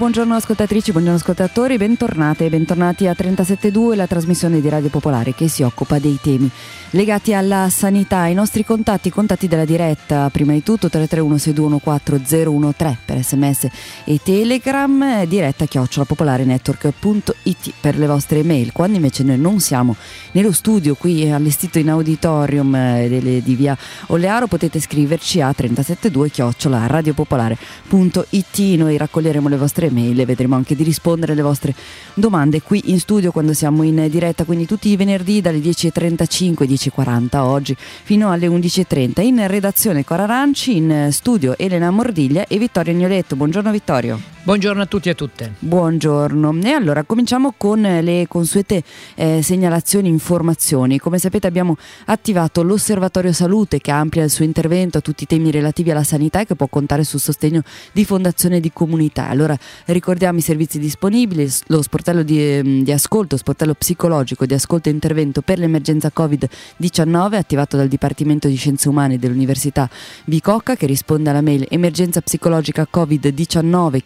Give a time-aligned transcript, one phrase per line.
[0.00, 5.46] Buongiorno, ascoltatrici, buongiorno ascoltatori, bentornate e bentornati a 37.2, la trasmissione di Radio Popolare che
[5.46, 6.50] si occupa dei temi
[6.92, 8.24] legati alla sanità.
[8.24, 13.68] I nostri contatti, contatti della diretta, prima di tutto 331-6214013 per sms
[14.04, 18.72] e telegram, diretta chiocciolapopolarenetwork.it per le vostre email.
[18.72, 19.94] Quando invece noi non siamo
[20.32, 23.76] nello studio qui allestito in auditorium eh, di via
[24.06, 28.58] Olearo potete scriverci a 372 chiocciola radiopopolare.it.
[28.78, 31.74] Noi raccogliamo leggeremo le vostre mail e vedremo anche di rispondere alle vostre
[32.14, 37.36] domande qui in studio quando siamo in diretta, quindi tutti i venerdì dalle 10.35, 10.40
[37.36, 39.20] oggi fino alle 11.30.
[39.22, 43.36] In redazione Cora Aranci, in studio Elena Mordiglia e Vittorio Agnoletto.
[43.36, 44.39] Buongiorno Vittorio.
[44.42, 45.52] Buongiorno a tutti e a tutte.
[45.58, 46.60] Buongiorno.
[46.62, 48.82] E allora cominciamo con le consuete
[49.14, 50.98] eh, segnalazioni, informazioni.
[50.98, 55.50] Come sapete abbiamo attivato l'Osservatorio Salute che amplia il suo intervento a tutti i temi
[55.50, 57.60] relativi alla sanità e che può contare sul sostegno
[57.92, 59.28] di fondazione di comunità.
[59.28, 64.88] Allora ricordiamo i servizi disponibili, lo sportello di, ehm, di ascolto, sportello psicologico di ascolto
[64.88, 69.86] e intervento per l'emergenza Covid-19 attivato dal Dipartimento di Scienze Umane dell'Università
[70.24, 74.02] Bicocca che risponde alla mail emergenza psicologica Covid-19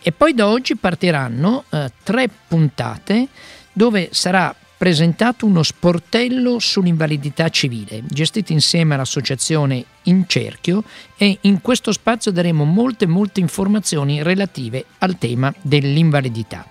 [0.00, 3.28] E poi da oggi partiranno eh, tre puntate
[3.72, 10.84] dove sarà presentato uno sportello sull'invalidità civile, gestito insieme all'associazione Incerchio
[11.16, 16.64] e in questo spazio daremo molte molte informazioni relative al tema dell'invalidità.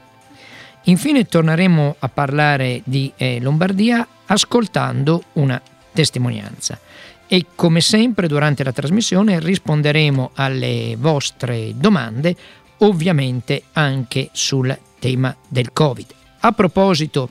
[0.84, 5.62] Infine torneremo a parlare di eh, Lombardia ascoltando una
[5.92, 6.80] testimonianza
[7.28, 12.36] e come sempre durante la trasmissione risponderemo alle vostre domande
[12.80, 16.14] ovviamente anche sul tema del Covid.
[16.40, 17.30] A proposito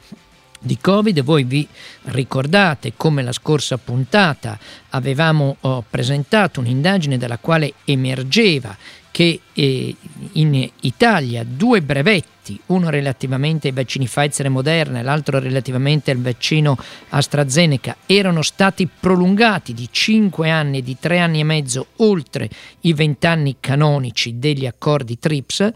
[0.59, 1.67] di Covid, voi vi
[2.05, 4.59] ricordate come la scorsa puntata
[4.91, 8.77] avevamo oh, presentato un'indagine dalla quale emergeva
[9.17, 9.97] che eh,
[10.33, 16.21] in Italia due brevetti, uno relativamente ai vaccini Pfizer e Moderna e l'altro relativamente al
[16.21, 16.77] vaccino
[17.09, 22.51] AstraZeneca, erano stati prolungati di 5 anni e di 3 anni e mezzo oltre
[22.81, 25.73] i 20 anni canonici degli accordi TRIPS.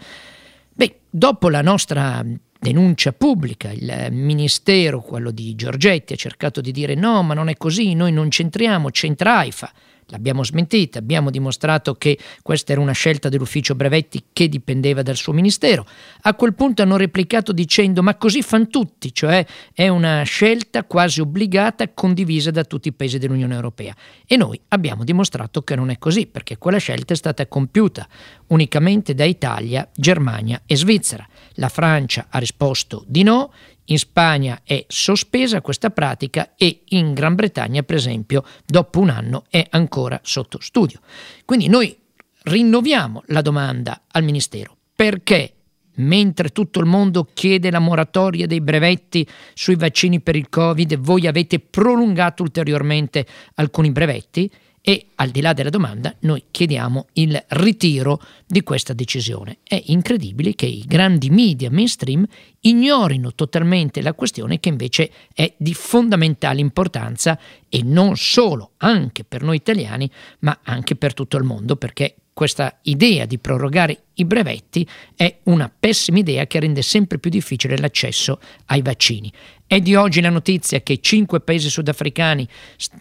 [0.75, 2.23] Beh, dopo la nostra
[2.61, 7.57] denuncia pubblica, il ministero, quello di Giorgetti, ha cercato di dire no, ma non è
[7.57, 9.73] così, noi non c'entriamo, c'entra AIFA.
[10.11, 15.33] L'abbiamo smentita, abbiamo dimostrato che questa era una scelta dell'ufficio brevetti che dipendeva dal suo
[15.33, 15.87] ministero.
[16.23, 21.21] A quel punto hanno replicato dicendo ma così fanno tutti, cioè è una scelta quasi
[21.21, 23.95] obbligata condivisa da tutti i paesi dell'Unione Europea.
[24.27, 28.07] E noi abbiamo dimostrato che non è così, perché quella scelta è stata compiuta
[28.49, 31.27] unicamente da Italia, Germania e Svizzera.
[31.55, 33.53] La Francia ha risposto di no,
[33.91, 39.45] in Spagna è sospesa questa pratica e in Gran Bretagna, per esempio, dopo un anno
[39.49, 41.01] è ancora sotto studio.
[41.45, 41.97] Quindi noi
[42.43, 44.77] rinnoviamo la domanda al Ministero.
[44.95, 45.55] Perché
[45.97, 51.27] mentre tutto il mondo chiede la moratoria dei brevetti sui vaccini per il Covid, voi
[51.27, 54.51] avete prolungato ulteriormente alcuni brevetti?
[54.83, 59.59] E al di là della domanda noi chiediamo il ritiro di questa decisione.
[59.63, 62.25] È incredibile che i grandi media mainstream
[62.61, 67.39] ignorino totalmente la questione che invece è di fondamentale importanza
[67.69, 70.11] e non solo anche per noi italiani
[70.41, 75.71] ma anche per tutto il mondo perché questa idea di prorogare i brevetti è una
[75.77, 79.33] pessima idea che rende sempre più difficile l'accesso ai vaccini.
[79.67, 82.49] È di oggi la notizia che cinque paesi sudafricani,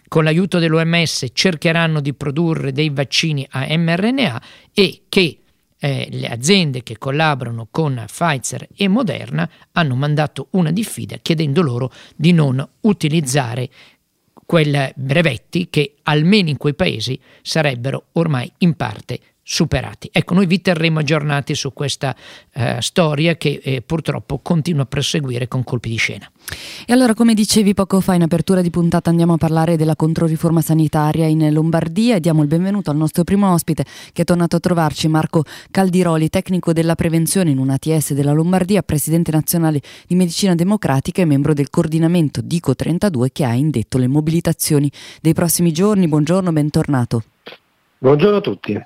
[0.08, 4.42] con l'aiuto dell'OMS, cercheranno di produrre dei vaccini a mRNA
[4.72, 5.40] e che
[5.80, 11.90] eh, le aziende che collaborano con Pfizer e Moderna hanno mandato una diffida chiedendo loro
[12.14, 13.68] di non utilizzare
[14.50, 19.20] quei brevetti che almeno in quei paesi sarebbero ormai in parte
[19.52, 20.08] superati.
[20.12, 22.14] Ecco, noi vi terremo aggiornati su questa
[22.52, 26.30] eh, storia che eh, purtroppo continua a proseguire con colpi di scena.
[26.86, 30.60] E allora, come dicevi poco fa in apertura di puntata, andiamo a parlare della controriforma
[30.60, 34.60] sanitaria in Lombardia e diamo il benvenuto al nostro primo ospite che è tornato a
[34.60, 35.42] trovarci, Marco
[35.72, 41.24] Caldiroli, tecnico della prevenzione in un ATS della Lombardia, presidente nazionale di medicina democratica e
[41.24, 44.88] membro del coordinamento Dico 32 che ha indetto le mobilitazioni
[45.20, 46.06] dei prossimi giorni.
[46.06, 47.24] Buongiorno, bentornato.
[47.98, 48.80] Buongiorno a tutti.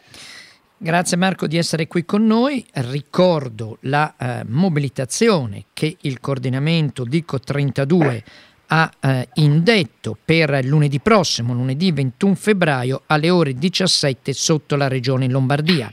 [0.85, 2.63] Grazie Marco di essere qui con noi.
[2.73, 8.23] Ricordo la eh, mobilitazione che il coordinamento Dico 32
[8.67, 15.27] ha eh, indetto per lunedì prossimo, lunedì 21 febbraio alle ore 17 sotto la regione
[15.27, 15.91] Lombardia.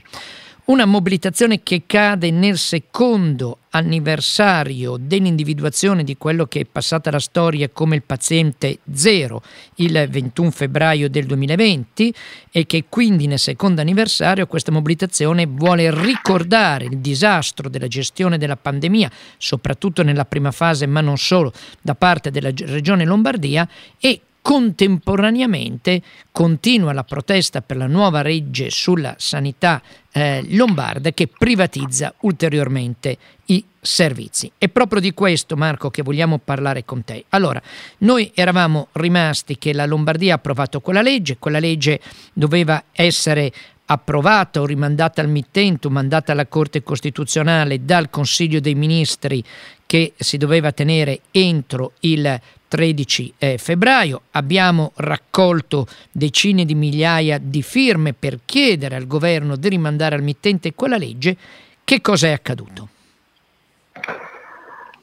[0.66, 7.68] Una mobilitazione che cade nel secondo anniversario dell'individuazione di quello che è passata la storia
[7.70, 9.42] come il paziente zero
[9.76, 12.14] il 21 febbraio del 2020
[12.50, 18.56] e che quindi nel secondo anniversario questa mobilitazione vuole ricordare il disastro della gestione della
[18.56, 23.68] pandemia, soprattutto nella prima fase ma non solo da parte della regione Lombardia
[23.98, 26.02] e Contemporaneamente
[26.32, 29.80] continua la protesta per la nuova legge sulla sanità
[30.10, 33.16] eh, lombarda che privatizza ulteriormente
[33.46, 34.50] i servizi.
[34.58, 37.24] È proprio di questo, Marco, che vogliamo parlare con te.
[37.30, 37.62] Allora,
[37.98, 42.00] noi eravamo rimasti che la Lombardia ha approvato quella legge, quella legge
[42.32, 43.52] doveva essere
[43.86, 49.42] approvata o rimandata al mittente o mandata alla Corte Costituzionale dal Consiglio dei Ministri
[49.86, 54.22] che si doveva tenere entro il 13 eh, febbraio.
[54.30, 60.72] Abbiamo raccolto decine di migliaia di firme per chiedere al governo di rimandare al mittente
[60.72, 61.36] quella legge.
[61.84, 62.88] Che cosa è accaduto?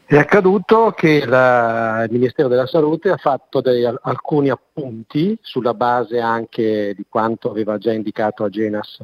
[0.09, 6.19] È accaduto che la, il Ministero della Salute ha fatto dei, alcuni appunti sulla base
[6.19, 8.99] anche di quanto aveva già indicato a Genas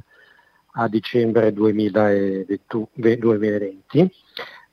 [0.77, 4.11] a dicembre 2020, 2020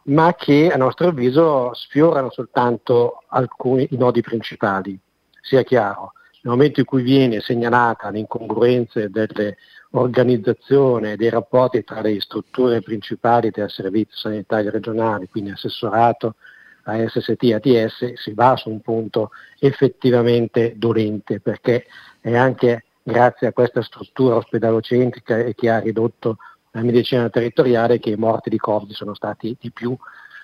[0.04, 4.98] ma che a nostro avviso sfiorano soltanto alcuni i nodi principali.
[5.38, 9.58] Sia chiaro, nel momento in cui viene segnalata l'incongruenza delle
[9.92, 16.36] organizzazioni e dei rapporti tra le strutture principali del servizio sanitario regionale, quindi assessorato,
[16.84, 21.86] ASST ATS, si va su un punto effettivamente dolente, perché
[22.20, 26.38] è anche grazie a questa struttura ospedalocentrica e che ha ridotto
[26.72, 29.96] la medicina territoriale che i morti di Covid sono stati di più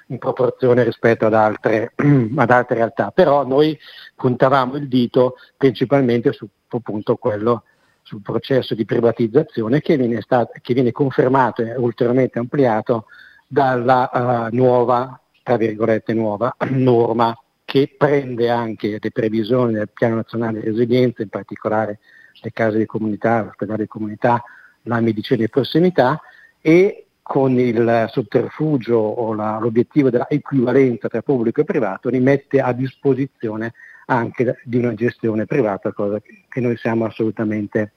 [0.09, 1.93] in proporzione rispetto ad altre,
[2.37, 3.11] ad altre realtà.
[3.11, 3.79] Però noi
[4.15, 7.65] puntavamo il dito principalmente su appunto quello
[8.09, 13.05] sul processo di privatizzazione che viene, stato, che viene confermato e ulteriormente ampliato
[13.47, 20.61] dalla uh, nuova, tra virgolette nuova, norma che prende anche le previsioni del Piano Nazionale
[20.61, 21.99] di Resilienza, in particolare
[22.41, 24.43] le case di comunità, l'ospedale di comunità,
[24.85, 26.19] la medicina di prossimità
[26.63, 32.59] e con il sotterfugio o la, l'obiettivo della equivalenza tra pubblico e privato li mette
[32.59, 33.75] a disposizione
[34.07, 36.19] anche di una gestione privata, cosa
[36.49, 37.93] che noi siamo assolutamente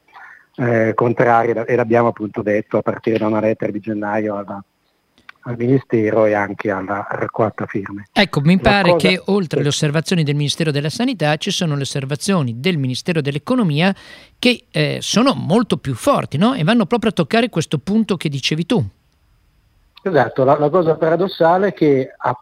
[0.56, 4.64] eh, contrari e l'abbiamo appunto detto a partire da una lettera di gennaio alla,
[5.42, 8.08] al Ministero e anche alla raccolta firme.
[8.12, 9.08] Ecco, mi pare cosa...
[9.08, 13.96] che oltre alle osservazioni del Ministero della Sanità ci sono le osservazioni del Ministero dell'Economia
[14.38, 16.54] che eh, sono molto più forti no?
[16.54, 18.84] e vanno proprio a toccare questo punto che dicevi tu.
[20.04, 22.36] Esatto, la, la cosa paradossale è che a,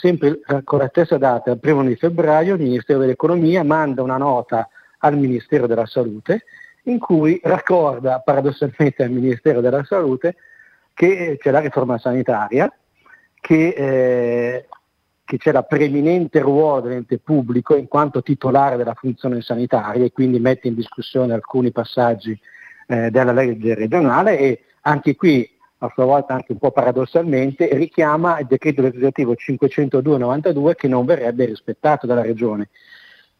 [0.00, 4.68] sempre con la stessa data, il primo di febbraio, il Ministero dell'Economia manda una nota
[4.98, 6.44] al Ministero della Salute
[6.84, 10.36] in cui raccorda paradossalmente al Ministero della Salute
[10.92, 12.72] che c'è la riforma sanitaria,
[13.40, 14.66] che, eh,
[15.24, 20.38] che c'è la preeminente ruolo dell'ente pubblico in quanto titolare della funzione sanitaria e quindi
[20.38, 22.38] mette in discussione alcuni passaggi
[22.86, 28.38] eh, della legge regionale e anche qui a sua volta anche un po' paradossalmente richiama
[28.38, 32.70] il decreto legislativo 502-92 che non verrebbe rispettato dalla regione.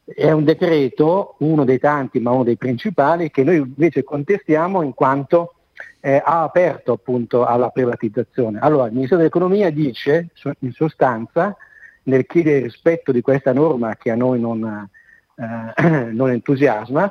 [0.04, 4.92] È un decreto, uno dei tanti ma uno dei principali, che noi invece contestiamo in
[4.92, 5.54] quanto
[6.00, 8.58] eh, ha aperto appunto alla privatizzazione.
[8.58, 11.56] Allora, il Ministero dell'Economia dice in sostanza,
[12.04, 14.88] nel chiedere rispetto di questa norma che a noi non,
[15.36, 17.10] eh, non entusiasma,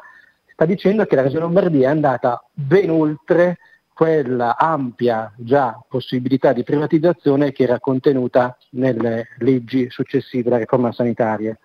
[0.51, 3.57] sta dicendo che la Regione Lombardia è andata ben oltre
[3.91, 11.57] quella ampia già possibilità di privatizzazione che era contenuta nelle leggi successive alla riforma sanitaria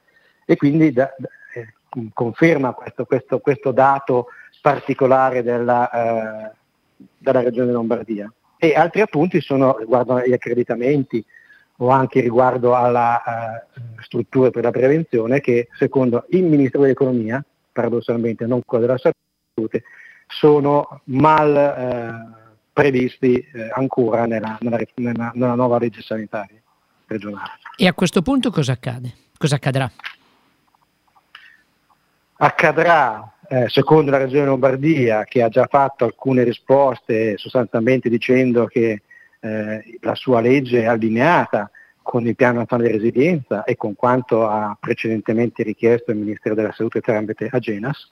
[0.50, 1.75] e quindi da, da, eh,
[2.14, 4.28] conferma questo, questo, questo, dato
[4.62, 6.50] particolare della, eh,
[7.19, 8.33] dalla Regione Lombardia.
[8.57, 11.23] E altri appunti sono riguardo agli accreditamenti
[11.76, 18.47] o anche riguardo alla uh, strutture per la prevenzione che secondo il Ministro dell'Economia, paradossalmente
[18.47, 19.83] non quello della Salute,
[20.26, 22.37] sono mal eh,
[22.73, 26.61] previsti eh, ancora nella, nella, nella nuova legge sanitaria
[27.07, 27.59] regionale.
[27.76, 29.12] E a questo punto cosa accade?
[29.37, 29.88] Cosa accadrà?
[32.40, 39.02] Accadrà, eh, secondo la Regione Lombardia, che ha già fatto alcune risposte sostanzialmente dicendo che
[39.40, 44.47] eh, la sua legge è allineata con il piano nazionale di resilienza e con quanto
[44.49, 48.09] ha precedentemente richiesto il Ministero della Salute tramite Agenas,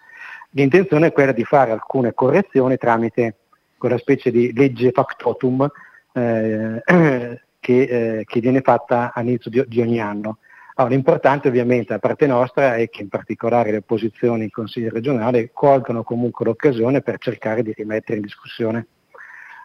[0.50, 3.36] l'intenzione è quella di fare alcune correzioni tramite
[3.78, 5.70] quella specie di legge factotum
[6.12, 6.82] eh,
[7.60, 10.38] che, eh, che, viene fatta all'inizio di, di ogni anno.
[10.78, 15.50] Allora, l'importante ovviamente da parte nostra è che in particolare le opposizioni in Consiglio regionale
[15.52, 18.86] colgano comunque l'occasione per cercare di rimettere in discussione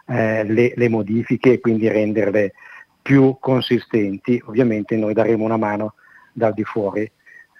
[0.06, 2.54] eh, le, le, modifiche e quindi renderle
[3.02, 4.42] più consistenti.
[4.46, 5.96] Ovviamente noi daremo una mano
[6.32, 7.10] dal di fuori,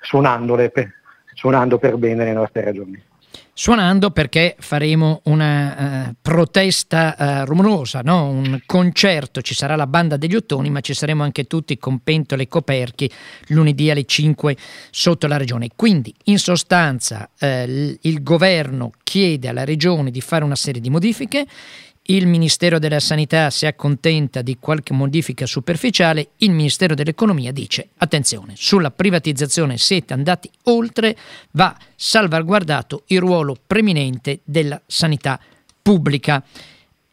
[0.01, 0.91] suonandole per,
[1.35, 3.11] suonando per bene le nostre ragioni
[3.53, 8.29] suonando perché faremo una uh, protesta uh, rumorosa, no?
[8.29, 12.45] un concerto, ci sarà la banda degli ottoni ma ci saremo anche tutti con pentole
[12.45, 13.11] e coperchi
[13.49, 14.57] lunedì alle 5
[14.91, 15.69] sotto la regione.
[15.77, 17.47] Quindi in sostanza uh,
[18.01, 21.47] il governo chiede alla regione di fare una serie di modifiche
[22.07, 28.55] il Ministero della Sanità si accontenta di qualche modifica superficiale, il Ministero dell'Economia dice attenzione,
[28.57, 31.17] sulla privatizzazione siete andati oltre,
[31.53, 35.39] va salvaguardato il ruolo preminente della sanità
[35.81, 36.43] pubblica.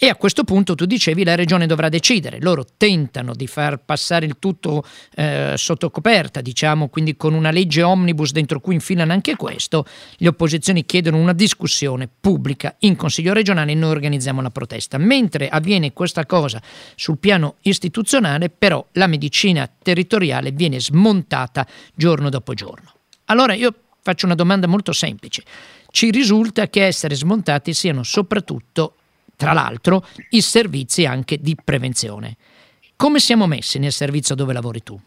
[0.01, 2.39] E a questo punto tu dicevi la regione dovrà decidere.
[2.39, 7.81] Loro tentano di far passare il tutto eh, sotto coperta, diciamo, quindi con una legge
[7.83, 9.85] omnibus dentro cui infilano anche questo.
[10.15, 14.97] Le opposizioni chiedono una discussione pubblica in Consiglio regionale e noi organizziamo la protesta.
[14.97, 16.61] Mentre avviene questa cosa
[16.95, 22.93] sul piano istituzionale, però la medicina territoriale viene smontata giorno dopo giorno.
[23.25, 25.43] Allora io faccio una domanda molto semplice.
[25.91, 28.93] Ci risulta che essere smontati siano soprattutto
[29.39, 32.35] tra l'altro, i servizi anche di prevenzione.
[32.97, 34.99] Come siamo messi nel servizio dove lavori tu?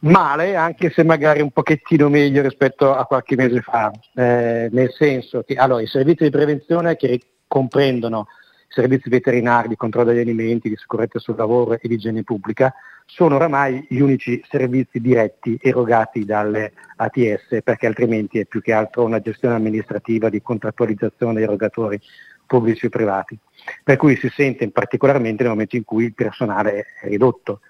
[0.00, 5.42] Male, anche se magari un pochettino meglio rispetto a qualche mese fa, eh, nel senso
[5.42, 8.28] che allora, i servizi di prevenzione che comprendono
[8.74, 12.74] servizi veterinari di controllo degli alimenti, di sicurezza sul lavoro e di igiene pubblica,
[13.06, 19.04] sono oramai gli unici servizi diretti erogati dalle ATS perché altrimenti è più che altro
[19.04, 22.00] una gestione amministrativa di contrattualizzazione dei erogatori
[22.46, 23.38] pubblici e privati,
[23.82, 27.60] per cui si sente particolarmente nel momento in cui il personale è ridotto.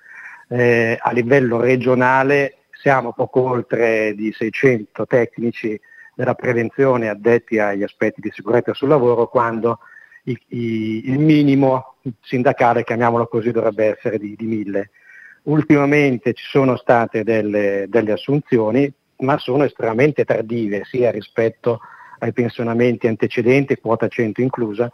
[0.49, 5.79] Eh, a livello regionale siamo poco oltre di 600 tecnici
[6.15, 9.81] della prevenzione addetti agli aspetti di sicurezza sul lavoro quando
[10.25, 14.91] i, il minimo sindacale, chiamiamolo così, dovrebbe essere di, di 1000.
[15.45, 21.81] Ultimamente ci sono state delle, delle assunzioni, ma sono estremamente tardive, sia rispetto
[22.19, 24.91] ai pensionamenti antecedenti, quota 100 inclusa,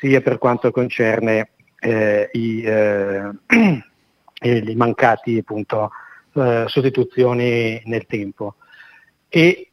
[0.00, 3.30] sia per quanto concerne eh, i, eh,
[4.42, 5.90] i, mancati appunto,
[6.34, 8.54] eh, sostituzioni nel tempo.
[9.28, 9.67] E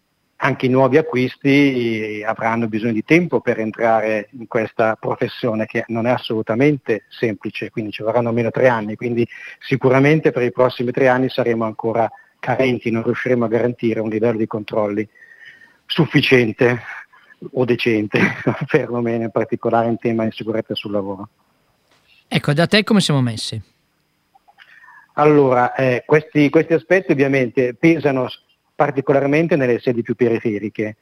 [0.46, 6.06] anche i nuovi acquisti avranno bisogno di tempo per entrare in questa professione che non
[6.06, 9.28] è assolutamente semplice, quindi ci vorranno almeno tre anni, quindi
[9.60, 12.08] sicuramente per i prossimi tre anni saremo ancora
[12.40, 15.08] carenti, non riusciremo a garantire un livello di controlli
[15.88, 16.80] sufficiente
[17.54, 18.20] o decente,
[18.70, 21.28] perlomeno in particolare in tema di sicurezza sul lavoro.
[22.28, 23.60] Ecco, da te come siamo messi?
[25.14, 28.28] Allora, eh, questi, questi aspetti ovviamente pesano
[28.76, 30.98] particolarmente nelle sedi più periferiche,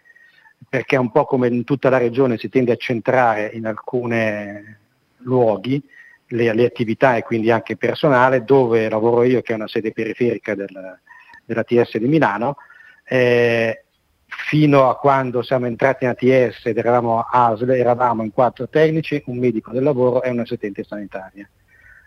[0.70, 4.78] perché un po' come in tutta la regione si tende a centrare in alcuni
[5.18, 5.82] luoghi
[6.28, 9.92] le, le, attività e quindi anche il personale, dove lavoro io, che è una sede
[9.92, 11.00] periferica del,
[11.46, 12.58] della TS di Milano,
[13.04, 13.84] eh,
[14.26, 19.38] fino a quando siamo entrati in ATS ed eravamo ASL, eravamo in quattro tecnici, un
[19.38, 21.48] medico del lavoro e un'assistente sanitaria.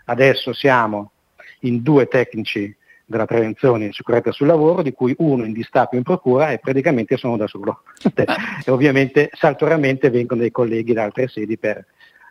[0.06, 1.12] Adesso siamo
[1.60, 2.74] in due tecnici
[3.06, 7.16] della prevenzione e sicurezza sul lavoro, di cui uno in distacco in procura e praticamente
[7.16, 7.82] sono da solo.
[8.14, 11.86] e ovviamente saltuariamente vengono dei colleghi da altre sedi per,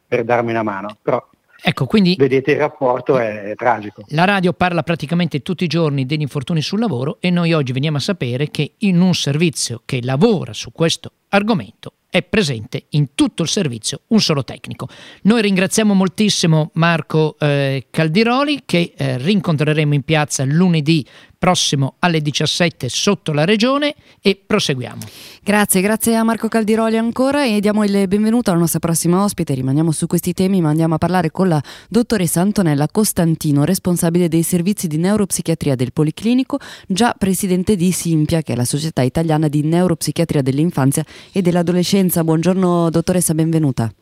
[0.05, 0.98] per darmi una mano.
[1.01, 1.25] Però
[1.67, 4.03] Ecco, quindi vedete il rapporto è, è, tragico.
[4.10, 7.98] La radio parla praticamente tutti i giorni degli infortuni sul lavoro e noi oggi veniamo
[7.98, 13.43] a sapere che in un servizio che lavora su questo argomento è presente in tutto
[13.43, 14.88] il servizio un solo tecnico.
[15.24, 21.05] Noi ringraziamo moltissimo Marco eh, Caldiroli che eh, rincontreremo in piazza lunedì
[21.46, 25.04] prossimo alle 17 sotto la regione e proseguiamo.
[25.44, 29.54] Grazie, grazie a Marco Caldiroli ancora e diamo il benvenuto alla nostra prossima ospite.
[29.54, 34.42] Rimaniamo su questi temi ma andiamo a parlare con la dottoressa Antonella Costantino, responsabile dei
[34.42, 39.62] servizi di neuropsichiatria del Policlinico, già presidente di Simpia, che è la società italiana di
[39.62, 42.24] neuropsichiatria dell'infanzia e dell'adolescenza.
[42.24, 43.94] Buongiorno dottoressa, benvenuta.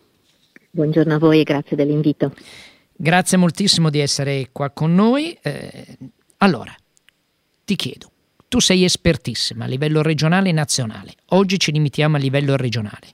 [0.71, 2.33] Buongiorno a voi e grazie dell'invito.
[2.95, 5.37] Grazie moltissimo di essere qua con noi.
[5.41, 5.97] Eh,
[6.37, 6.73] allora,
[7.65, 8.11] ti chiedo,
[8.47, 13.07] tu sei espertissima a livello regionale e nazionale, oggi ci limitiamo a livello regionale.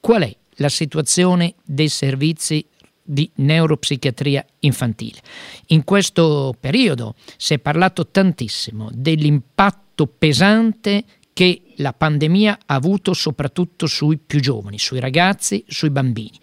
[0.00, 2.64] Qual è la situazione dei servizi
[3.02, 5.20] di neuropsichiatria infantile?
[5.68, 13.86] In questo periodo si è parlato tantissimo dell'impatto pesante che la pandemia ha avuto soprattutto
[13.86, 16.38] sui più giovani, sui ragazzi, sui bambini.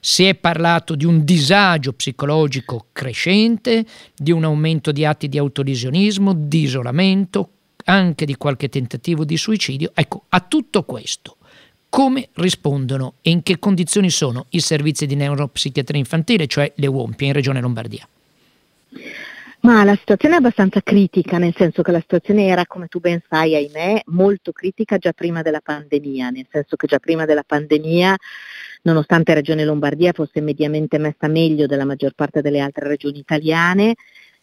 [0.00, 3.84] Si è parlato di un disagio psicologico crescente,
[4.16, 7.50] di un aumento di atti di autolesionismo, di isolamento,
[7.84, 9.92] anche di qualche tentativo di suicidio.
[9.94, 11.36] Ecco, a tutto questo
[11.90, 17.26] come rispondono e in che condizioni sono i servizi di neuropsichiatria infantile, cioè le UOMPI
[17.26, 18.08] in Regione Lombardia?
[19.62, 23.20] Ma la situazione è abbastanza critica, nel senso che la situazione era, come tu ben
[23.28, 28.16] sai, ahimè, molto critica già prima della pandemia, nel senso che già prima della pandemia,
[28.82, 33.94] nonostante Regione Lombardia fosse mediamente messa meglio della maggior parte delle altre regioni italiane,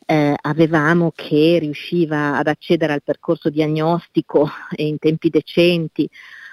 [0.06, 6.10] eh, avevamo che riusciva ad accedere al percorso diagnostico in tempi decenti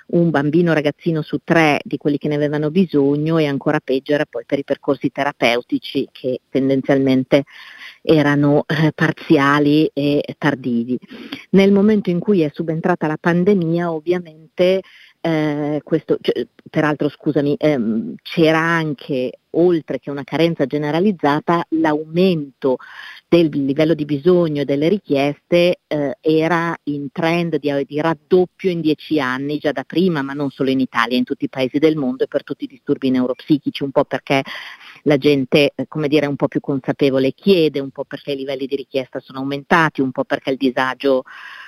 [0.07, 4.26] un bambino ragazzino su tre di quelli che ne avevano bisogno e ancora peggio era
[4.26, 7.44] poi per i percorsi terapeutici che tendenzialmente
[8.03, 10.99] erano eh, parziali e tardivi.
[11.51, 14.83] Nel momento in cui è subentrata la pandemia ovviamente
[15.26, 22.76] eh, questo, cioè, peraltro scusami, ehm, c'era anche, oltre che una carenza generalizzata, l'aumento
[23.26, 28.82] del livello di bisogno e delle richieste eh, era in trend di, di, raddoppio in
[28.82, 31.96] dieci anni, già da prima, ma non solo in Italia, in tutti i paesi del
[31.96, 34.42] mondo e per tutti i disturbi neuropsichici, un po' perché
[35.07, 38.37] la gente, eh, come dire, è un po' più consapevole chiede, un po' perché i
[38.37, 41.25] livelli di richiesta sono aumentati, un po' perché il disagio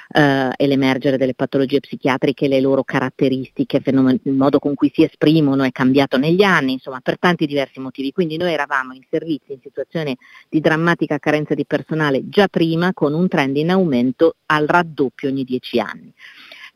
[0.09, 5.03] eh, e l'emergere delle patologie psichiatriche, le loro caratteristiche, fenomeni, il modo con cui si
[5.03, 8.13] esprimono è cambiato negli anni, insomma per tanti diversi motivi.
[8.13, 10.17] Quindi noi eravamo in servizi in situazione
[10.49, 15.45] di drammatica carenza di personale già prima con un trend in aumento al raddoppio ogni
[15.45, 16.13] dieci anni.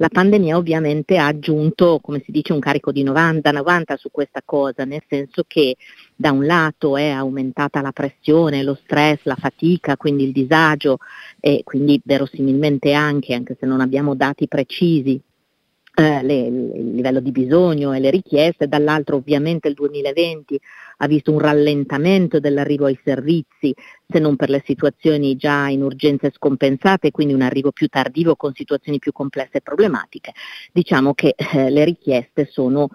[0.01, 4.41] La pandemia ovviamente ha aggiunto, come si dice, un carico di 90, 90 su questa
[4.43, 5.77] cosa, nel senso che
[6.17, 10.97] da un lato è aumentata la pressione, lo stress, la fatica, quindi il disagio
[11.39, 15.21] e quindi verosimilmente anche, anche se non abbiamo dati precisi,
[16.01, 20.61] eh, le, il livello di bisogno e le richieste, dall'altro ovviamente il 2020
[21.03, 23.75] ha visto un rallentamento dell'arrivo ai servizi,
[24.07, 28.53] se non per le situazioni già in urgenze scompensate, quindi un arrivo più tardivo con
[28.55, 30.33] situazioni più complesse e problematiche.
[30.73, 32.89] Diciamo che eh, le richieste sono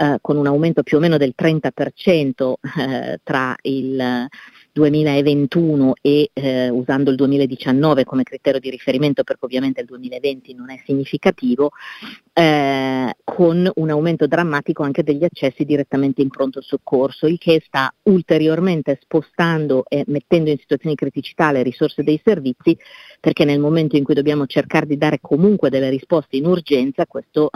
[0.00, 4.28] eh, con un aumento più o meno del 30% eh, tra il
[4.70, 10.70] 2021 e eh, usando il 2019 come criterio di riferimento perché ovviamente il 2020 non
[10.70, 11.70] è significativo,
[12.32, 17.92] eh, con un aumento drammatico anche degli accessi direttamente in pronto soccorso, il che sta
[18.04, 22.78] ulteriormente spostando e mettendo in situazioni di criticità le risorse dei servizi
[23.20, 27.50] perché nel momento in cui dobbiamo cercare di dare comunque delle risposte in urgenza, questo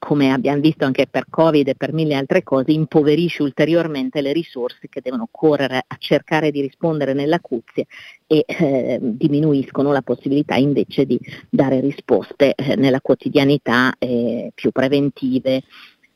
[0.00, 4.88] come abbiamo visto anche per Covid e per mille altre cose, impoverisce ulteriormente le risorse
[4.88, 7.84] che devono correre a cercare di rispondere nell'acuzia
[8.26, 15.62] e eh, diminuiscono la possibilità invece di dare risposte eh, nella quotidianità eh, più preventive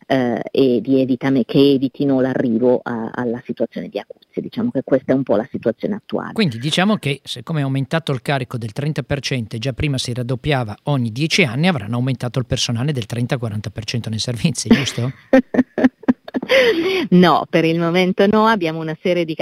[0.06, 4.42] eh, e evitame, che evitino l'arrivo a, alla situazione di acuzia.
[4.42, 6.32] Diciamo che questa è un po' la situazione attuale.
[6.32, 10.76] Quindi diciamo che siccome è aumentato il carico del 30% e già prima si raddoppiava
[10.84, 15.12] ogni 10 anni, avranno aumentato il personale del 30-40% nei servizi, giusto?
[17.10, 19.36] no, per il momento no, abbiamo una serie di...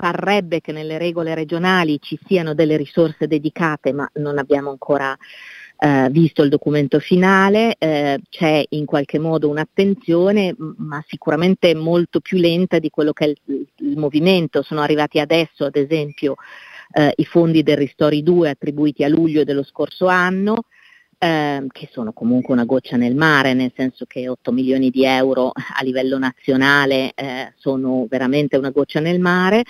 [0.00, 5.14] Parrebbe che nelle regole regionali ci siano delle risorse dedicate, ma non abbiamo ancora
[5.82, 12.36] eh, visto il documento finale, eh, c'è in qualche modo un'attenzione, ma sicuramente molto più
[12.36, 14.60] lenta di quello che è il, il movimento.
[14.60, 16.34] Sono arrivati adesso, ad esempio,
[16.92, 20.64] eh, i fondi del Ristori 2 attribuiti a luglio dello scorso anno,
[21.16, 25.50] eh, che sono comunque una goccia nel mare, nel senso che 8 milioni di euro
[25.50, 29.64] a livello nazionale eh, sono veramente una goccia nel mare.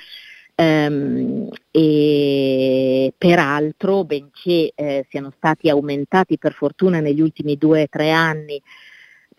[0.61, 8.11] Um, e peraltro, benché eh, siano stati aumentati per fortuna negli ultimi due o tre
[8.11, 8.61] anni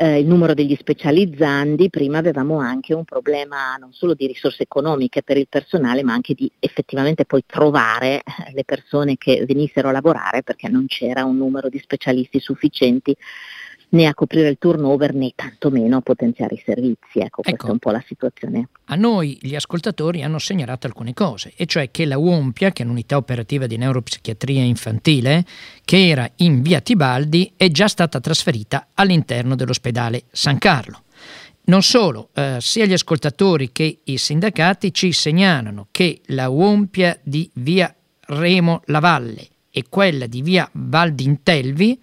[0.02, 5.22] eh, il numero degli specializzandi, prima avevamo anche un problema non solo di risorse economiche
[5.22, 9.92] per il personale, ma anche di effettivamente poi trovare eh, le persone che venissero a
[9.92, 13.16] lavorare perché non c'era un numero di specialisti sufficienti
[13.92, 17.20] né a coprire il turnover né tantomeno a potenziare i servizi.
[17.20, 18.70] Ecco, questa ecco, è un po' la situazione.
[18.86, 22.86] A noi gli ascoltatori hanno segnalato alcune cose, e cioè che la UOMPIA, che è
[22.86, 25.46] l'unità operativa di neuropsichiatria infantile,
[25.84, 31.04] che era in via Tibaldi, è già stata trasferita all'interno dell'ospedale San Carlo.
[31.64, 37.50] Non solo, eh, sia gli ascoltatori che i sindacati ci segnalano che la UOMPIA di
[37.54, 37.94] via
[38.28, 42.00] Remo Lavalle e quella di via Valdintelvi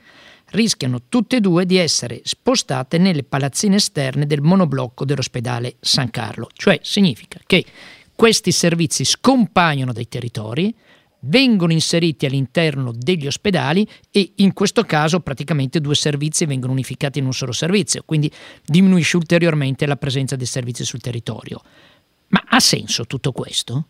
[0.50, 6.48] rischiano tutte e due di essere spostate nelle palazzine esterne del monoblocco dell'ospedale San Carlo.
[6.52, 7.64] Cioè significa che
[8.14, 10.74] questi servizi scompaiono dai territori,
[11.20, 17.26] vengono inseriti all'interno degli ospedali e in questo caso praticamente due servizi vengono unificati in
[17.26, 18.30] un solo servizio, quindi
[18.64, 21.60] diminuisce ulteriormente la presenza dei servizi sul territorio.
[22.28, 23.86] Ma ha senso tutto questo?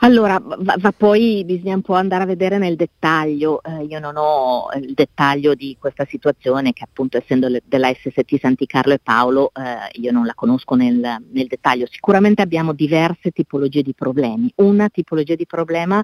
[0.00, 4.14] Allora, va, va, poi bisogna un po' andare a vedere nel dettaglio, eh, io non
[4.16, 9.00] ho il dettaglio di questa situazione che appunto essendo le, della SST Santi Carlo e
[9.02, 14.52] Paolo eh, io non la conosco nel, nel, dettaglio, sicuramente abbiamo diverse tipologie di problemi,
[14.56, 16.00] una tipologia di problema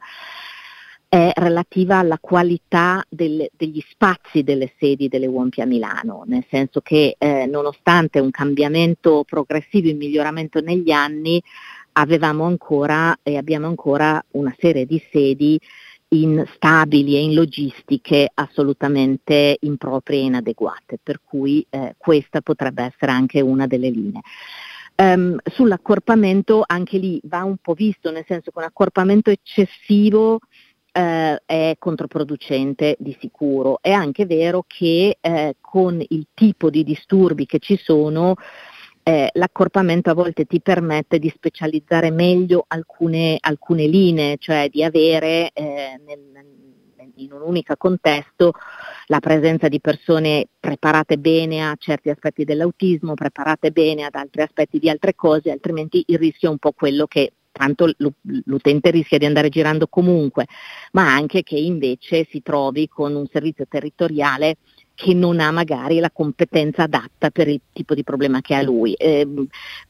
[1.09, 6.81] è relativa alla qualità del, degli spazi delle sedi delle UOMPI a Milano, nel senso
[6.81, 11.41] che eh, nonostante un cambiamento progressivo in miglioramento negli anni,
[11.95, 15.59] avevamo ancora e abbiamo ancora una serie di sedi
[16.09, 23.41] instabili e in logistiche assolutamente improprie e inadeguate, per cui eh, questa potrebbe essere anche
[23.41, 24.21] una delle linee.
[24.97, 30.39] Um, sull'accorpamento anche lì va un po' visto, nel senso che un accorpamento eccessivo
[30.93, 33.79] eh, è controproducente di sicuro.
[33.81, 38.37] È anche vero che eh, con il tipo di disturbi che ci sono
[39.05, 45.51] eh, l'accorpamento a volte ti permette di specializzare meglio alcune, alcune linee, cioè di avere
[45.53, 46.45] eh, nel,
[47.17, 48.53] in un unico contesto
[49.07, 54.79] la presenza di persone preparate bene a certi aspetti dell'autismo, preparate bene ad altri aspetti
[54.79, 57.89] di altre cose, altrimenti il rischio è un po' quello che tanto
[58.47, 60.47] l'utente rischia di andare girando comunque,
[60.93, 64.57] ma anche che invece si trovi con un servizio territoriale
[64.95, 68.95] che non ha magari la competenza adatta per il tipo di problema che ha lui.
[68.95, 69.27] Eh,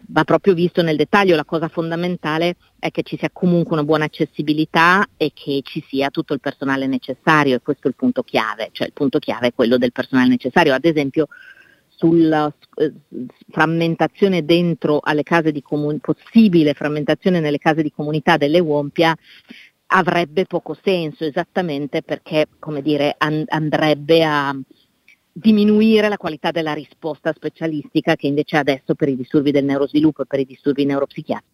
[0.08, 4.04] va proprio visto nel dettaglio, la cosa fondamentale è che ci sia comunque una buona
[4.04, 8.70] accessibilità e che ci sia tutto il personale necessario e questo è il punto chiave,
[8.72, 10.72] cioè il punto chiave è quello del personale necessario.
[10.72, 11.28] Ad esempio
[11.86, 12.92] sulla eh,
[13.50, 19.14] frammentazione dentro alle case di comunità, possibile frammentazione nelle case di comunità delle Wompia,
[19.86, 24.56] avrebbe poco senso esattamente perché come dire, and- andrebbe a
[25.36, 30.26] diminuire la qualità della risposta specialistica che invece adesso per i disturbi del neurosviluppo e
[30.26, 31.52] per i disturbi neuropsichiatrici.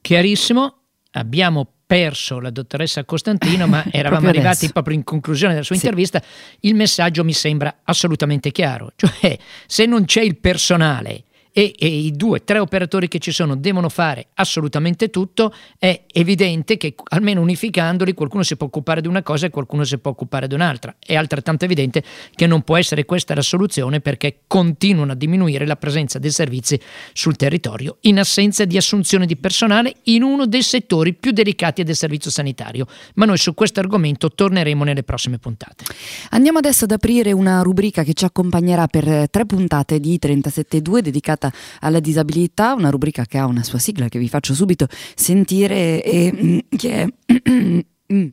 [0.00, 0.78] Chiarissimo,
[1.12, 4.72] abbiamo perso la dottoressa Costantino, ma eravamo proprio arrivati adesso.
[4.72, 5.84] proprio in conclusione della sua sì.
[5.84, 6.22] intervista,
[6.60, 11.24] il messaggio mi sembra assolutamente chiaro, cioè se non c'è il personale
[11.58, 16.76] e, e i due, tre operatori che ci sono devono fare assolutamente tutto, è evidente
[16.76, 20.46] che almeno unificandoli qualcuno si può occupare di una cosa e qualcuno si può occupare
[20.46, 20.94] di un'altra.
[21.00, 22.04] È altrettanto evidente
[22.36, 26.80] che non può essere questa la soluzione perché continuano a diminuire la presenza dei servizi
[27.12, 31.96] sul territorio in assenza di assunzione di personale in uno dei settori più delicati del
[31.96, 32.86] servizio sanitario.
[33.14, 35.86] Ma noi su questo argomento torneremo nelle prossime puntate.
[36.30, 41.46] Andiamo adesso ad aprire una rubrica che ci accompagnerà per tre puntate di 37.2 dedicata
[41.48, 46.02] dedicata alla disabilità, una rubrica che ha una sua sigla che vi faccio subito sentire
[46.02, 47.84] e mm, che è...
[48.10, 48.28] Mm,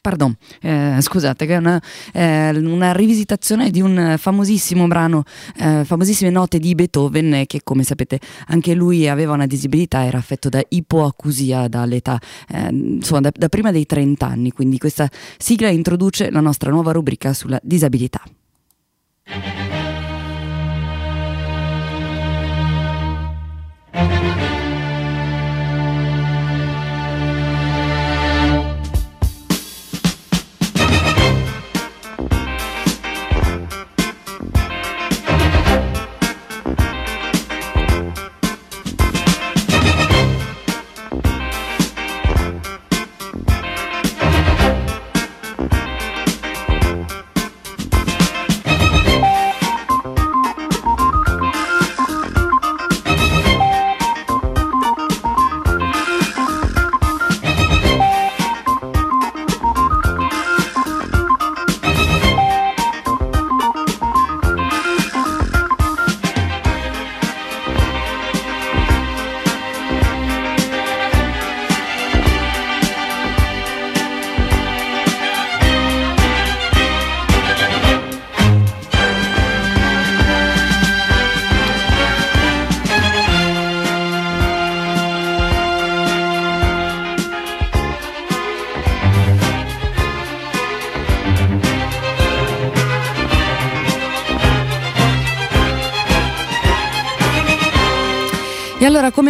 [0.00, 5.24] pardon, eh, scusate, che è una, eh, una, rivisitazione di un famosissimo brano,
[5.56, 10.48] eh, famosissime note di Beethoven, che come sapete anche lui aveva una disabilità, era affetto
[10.48, 16.30] da ipoacusia dall'età, eh, insomma da, da prima dei 30 anni, quindi questa sigla introduce
[16.30, 18.22] la nostra nuova rubrica sulla disabilità.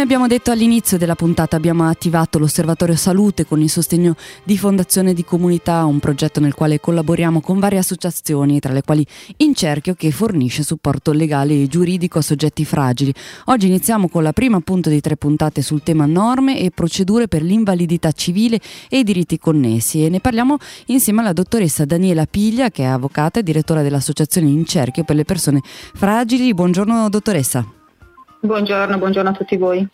[0.01, 5.13] Come abbiamo detto all'inizio della puntata, abbiamo attivato l'Osservatorio Salute con il sostegno di Fondazione
[5.13, 9.05] di Comunità, un progetto nel quale collaboriamo con varie associazioni, tra le quali
[9.37, 13.13] Incerchio, che fornisce supporto legale e giuridico a soggetti fragili.
[13.45, 17.43] Oggi iniziamo con la prima punta di tre puntate sul tema norme e procedure per
[17.43, 18.59] l'invalidità civile
[18.89, 23.39] e i diritti connessi e ne parliamo insieme alla dottoressa Daniela Piglia, che è avvocata
[23.39, 25.61] e direttora dell'Associazione Incerchio per le persone
[25.93, 26.55] fragili.
[26.55, 27.80] Buongiorno dottoressa.
[28.43, 29.87] Buongiorno, buongiorno a tutti voi.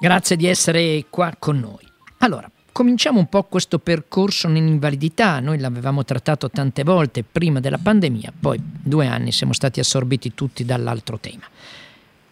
[0.00, 1.86] Grazie di essere qua con noi.
[2.18, 5.38] Allora, cominciamo un po' questo percorso nell'invalidità.
[5.40, 10.64] Noi l'avevamo trattato tante volte prima della pandemia, poi due anni siamo stati assorbiti tutti
[10.64, 11.44] dall'altro tema.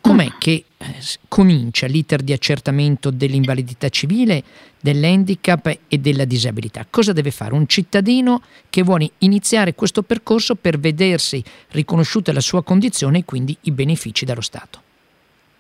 [0.00, 0.86] Com'è che eh,
[1.28, 4.42] comincia l'iter di accertamento dell'invalidità civile,
[4.80, 6.86] dell'handicap e della disabilità?
[6.88, 12.64] Cosa deve fare un cittadino che vuole iniziare questo percorso per vedersi riconosciuta la sua
[12.64, 14.81] condizione e quindi i benefici dallo Stato?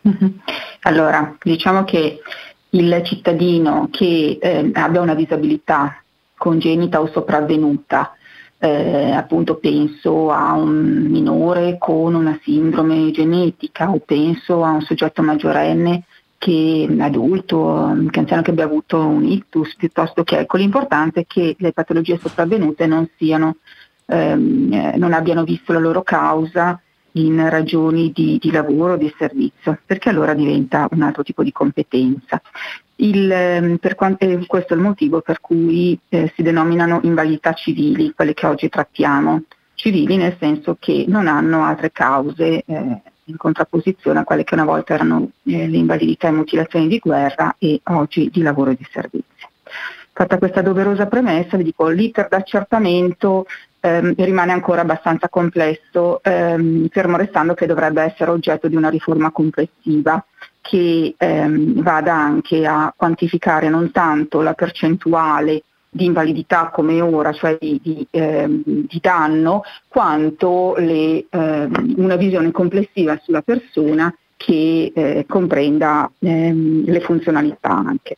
[0.02, 0.40] Mhm.
[0.82, 2.20] Allora, diciamo che
[2.70, 6.02] il cittadino che eh, abbia una disabilità
[6.36, 8.16] congenita o sopravvenuta,
[8.58, 15.22] eh, appunto penso a un minore con una sindrome genetica o penso a un soggetto
[15.22, 16.04] maggiorenne
[16.38, 21.54] che adulto, che anziano che abbia avuto un ictus, piuttosto che ecco l'importante è che
[21.56, 23.58] le patologie sopravvenute non siano,
[24.06, 26.80] ehm, eh, non abbiano visto la loro causa
[27.12, 31.52] in ragioni di, di lavoro o di servizio, perché allora diventa un altro tipo di
[31.52, 32.40] competenza.
[32.96, 38.12] Il, ehm, quanto, eh, questo è il motivo per cui eh, si denominano invalidità civili,
[38.14, 39.42] quelle che oggi trattiamo,
[39.74, 44.64] civili nel senso che non hanno altre cause eh, in contrapposizione a quelle che una
[44.64, 48.86] volta erano eh, le invalidità e mutilazioni di guerra e oggi di lavoro e di
[48.90, 49.48] servizio.
[50.12, 53.46] Fatta questa doverosa premessa, vi dico, l'iter d'accertamento
[53.82, 59.30] ehm, rimane ancora abbastanza complesso, ehm, fermo restando che dovrebbe essere oggetto di una riforma
[59.30, 60.24] complessiva
[60.60, 67.58] che ehm, vada anche a quantificare non tanto la percentuale di invalidità come ora, cioè
[67.60, 75.26] di, di, ehm, di danno, quanto le, ehm, una visione complessiva sulla persona che eh,
[75.28, 78.16] comprenda ehm, le funzionalità anche.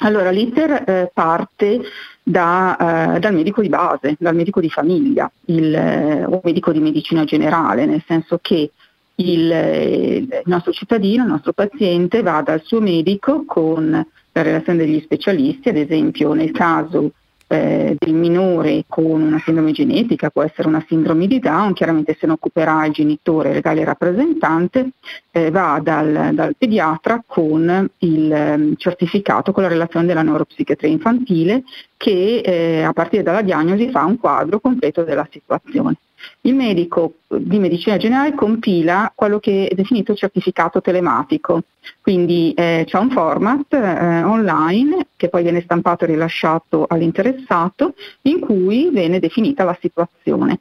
[0.00, 1.80] Allora l'iter eh, parte
[2.28, 6.80] da, eh, dal medico di base, dal medico di famiglia, il, eh, o medico di
[6.80, 8.72] medicina generale, nel senso che
[9.14, 13.90] il, il, nostro cittadino, il nostro paziente va dal suo medico con
[14.32, 17.12] la relazione degli specialisti, ad esempio nel caso
[17.48, 22.26] eh, del minore con una sindrome genetica, può essere una sindrome di Down, chiaramente se
[22.26, 24.90] ne occuperà il genitore legale rappresentante,
[25.30, 31.62] eh, va dal, dal, pediatra con il eh, certificato, con la relazione della neuropsichiatria infantile
[31.96, 35.96] che eh, a partire dalla diagnosi fa un quadro completo della situazione.
[36.42, 41.62] Il medico di medicina generale compila quello che è definito certificato telematico,
[42.00, 48.40] quindi eh, c'è un format eh, online che poi viene stampato e rilasciato all'interessato in
[48.40, 50.60] cui viene definita la situazione.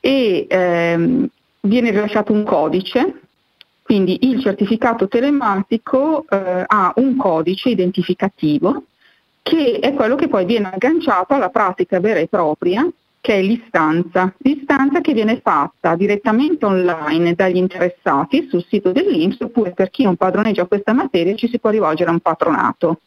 [0.00, 1.28] E ehm,
[1.66, 3.20] viene rilasciato un codice.
[3.82, 8.82] Quindi il certificato telematico eh, ha un codice identificativo
[9.42, 12.84] che è quello che poi viene agganciato alla pratica vera e propria
[13.26, 19.72] che è l'istanza, l'istanza che viene fatta direttamente online dagli interessati sul sito dell'Inps oppure
[19.72, 23.00] per chi non padroneggia questa materia ci si può rivolgere a un patronato.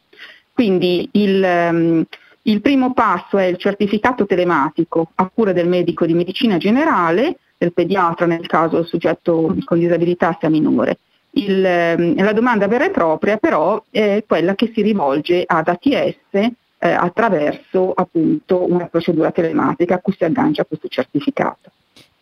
[0.52, 2.04] Quindi il, um,
[2.42, 7.72] il primo passo è il certificato telematico a cura del medico di medicina generale, del
[7.72, 10.98] pediatra nel caso il soggetto con disabilità sia minore.
[11.30, 16.52] Il, um, la domanda vera e propria però è quella che si rivolge ad ATS
[16.80, 21.70] eh, attraverso appunto una procedura telematica a cui si aggancia questo certificato.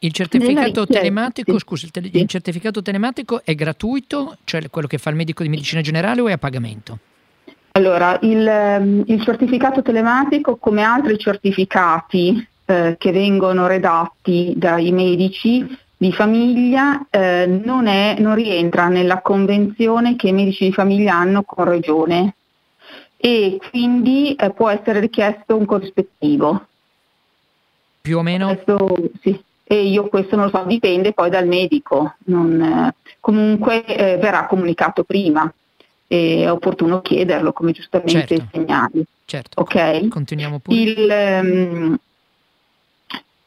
[0.01, 5.17] Il certificato telematico, scusi, il, il, certificato telematico è gratuito, cioè quello che fa il
[5.17, 6.99] medico di medicina generale o è a pagamento?
[7.73, 15.67] Allora, il, ehm, il certificato telematico, come altri certificati eh, che vengono redatti dai medici
[15.97, 21.43] di famiglia, eh, non, è, non rientra nella convenzione che i medici di famiglia hanno
[21.43, 22.35] con regione
[23.21, 26.67] e quindi eh, può essere richiesto un corrispettivo.
[28.01, 28.47] Più o meno?
[28.55, 29.43] Questo, sì.
[29.65, 32.15] E io questo non lo so, dipende poi dal medico.
[32.27, 35.53] Non, eh, comunque eh, verrà comunicato prima.
[36.07, 38.49] È opportuno chiederlo, come giustamente certo.
[38.53, 39.05] segnali.
[39.25, 39.61] Certo.
[39.61, 40.09] Ok?
[40.09, 40.79] Continuiamo pure.
[40.79, 41.11] Il,
[41.43, 41.99] um,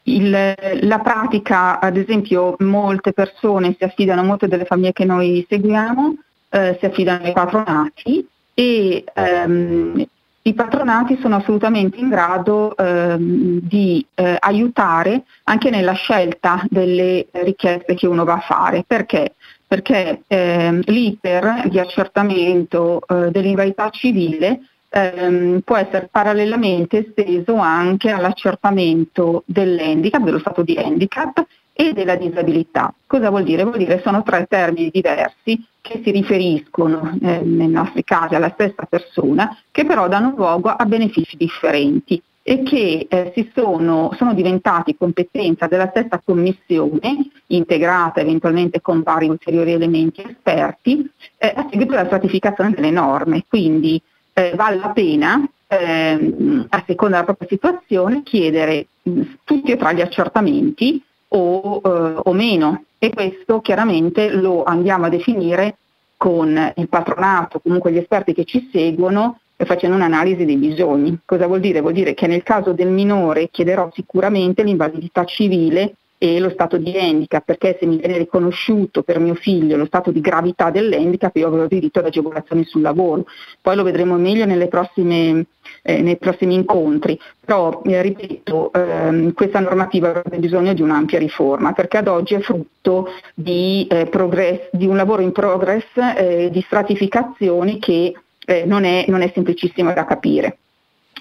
[0.04, 6.14] il, la pratica, ad esempio, molte persone si affidano, molte delle famiglie che noi seguiamo,
[6.50, 10.06] eh, si affidano ai patronati e ehm,
[10.44, 17.94] i patronati sono assolutamente in grado ehm, di eh, aiutare anche nella scelta delle richieste
[17.94, 18.84] che uno va a fare.
[18.84, 19.34] Perché?
[19.66, 29.44] Perché ehm, l'iter di accertamento eh, dell'invalidità civile ehm, può essere parallelamente esteso anche all'accertamento
[29.46, 31.46] dell'handicap, dello stato di handicap
[31.82, 32.94] e della disabilità.
[33.06, 33.64] Cosa vuol dire?
[33.64, 38.50] Vuol dire che sono tre termini diversi che si riferiscono eh, nei nostri casi alla
[38.50, 44.96] stessa persona, che però danno luogo a benefici differenti e che eh, sono, sono, diventati
[44.96, 52.06] competenza della stessa commissione, integrata eventualmente con vari ulteriori elementi esperti, eh, a seguito della
[52.06, 53.44] stratificazione delle norme.
[53.48, 54.00] Quindi
[54.34, 59.94] eh, vale la pena, ehm, a seconda della propria situazione, chiedere mh, tutti e tre
[59.94, 61.02] gli accertamenti
[61.34, 65.76] o, eh, o meno e questo chiaramente lo andiamo a definire
[66.16, 71.18] con il patronato, comunque gli esperti che ci seguono facendo un'analisi dei bisogni.
[71.24, 71.80] Cosa vuol dire?
[71.80, 76.96] Vuol dire che nel caso del minore chiederò sicuramente l'invalidità civile e lo stato di
[76.96, 81.48] handicap, perché se mi viene riconosciuto per mio figlio lo stato di gravità dell'handicap io
[81.48, 83.24] avrò diritto ad agevolazioni sul lavoro.
[83.60, 85.46] Poi lo vedremo meglio prossime,
[85.82, 91.72] eh, nei prossimi incontri, però eh, ripeto, ehm, questa normativa avrebbe bisogno di un'ampia riforma,
[91.72, 96.62] perché ad oggi è frutto di, eh, progress, di un lavoro in progress eh, di
[96.62, 98.14] stratificazioni che
[98.46, 100.58] eh, non è, non, è, semplicissimo da capire.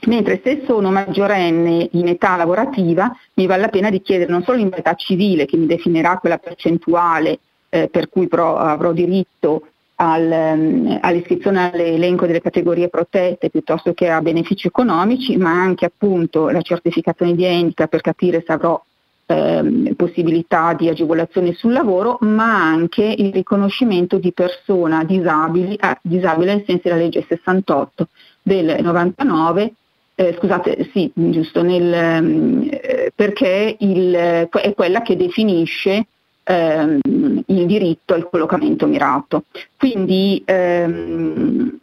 [0.08, 4.58] Mentre se sono maggiorenne in età lavorativa mi vale la pena di chiedere non solo
[4.58, 10.98] l'età civile che mi definirà quella percentuale eh, per cui però avrò diritto al, um,
[11.02, 17.36] all'iscrizione all'elenco delle categorie protette piuttosto che a benefici economici, ma anche appunto la certificazione
[17.36, 18.84] di handicap per capire se avrò
[19.28, 26.54] ehm, possibilità di agevolazione sul lavoro, ma anche il riconoscimento di persona disabili, eh, disabile
[26.54, 28.08] ai sensi della legge 68
[28.42, 29.74] del 99
[30.16, 36.06] eh, scusate, sì, giusto, nel, eh, perché il, è quella che definisce
[36.44, 37.00] ehm,
[37.46, 39.46] il diritto al collocamento mirato.
[39.78, 41.80] Quindi ehm,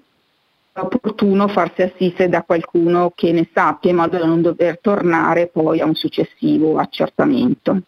[0.73, 5.49] è opportuno farsi assistere da qualcuno che ne sappia in modo da non dover tornare
[5.49, 7.81] poi a un successivo accertamento.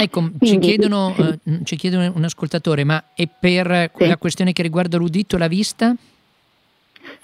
[0.00, 1.22] Ecco, Quindi, ci, chiedono, sì.
[1.22, 4.06] eh, ci chiedono un ascoltatore, ma è per sì.
[4.06, 5.94] la questione che riguarda l'udito e la vista?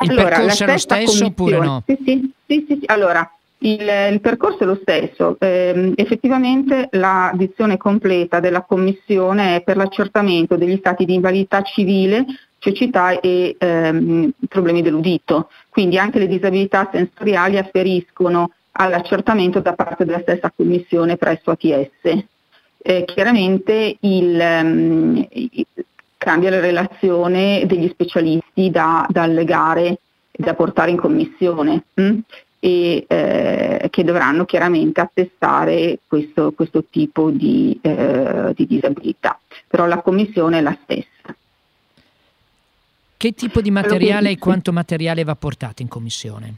[0.00, 1.83] Il allora, percorso è lo stesso oppure no?
[1.87, 3.80] Sì, sì, sì, sì, Allora, il,
[4.12, 5.37] il, percorso è lo stesso.
[5.38, 12.24] Eh, effettivamente la dizione completa della Commissione è per l'accertamento degli stati di invalidità civile,
[12.59, 15.48] cecità e ehm, problemi dell'udito.
[15.68, 22.24] Quindi anche le disabilità sensoriali afferiscono all'accertamento da parte della stessa Commissione presso ATS.
[22.87, 25.26] Eh, chiaramente il, um,
[26.25, 29.99] cambia la relazione degli specialisti da, da allegare
[30.31, 32.03] e da portare in commissione mh?
[32.03, 32.19] Hm?
[32.61, 39.39] e eh, che dovranno chiaramente attestare questo, questo tipo di, eh, di disabilità.
[39.69, 41.37] Però la commissione è la stessa.
[43.19, 46.55] Che tipo di materiale e quanto materiale va portato in commissione?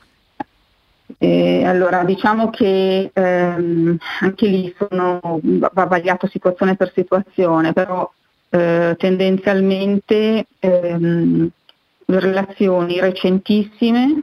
[1.18, 8.08] Eh, allora, diciamo che ehm, anche lì sono, va vagliato situazione per situazione, però
[8.50, 11.48] eh, tendenzialmente ehm,
[12.06, 14.20] relazioni recentissime,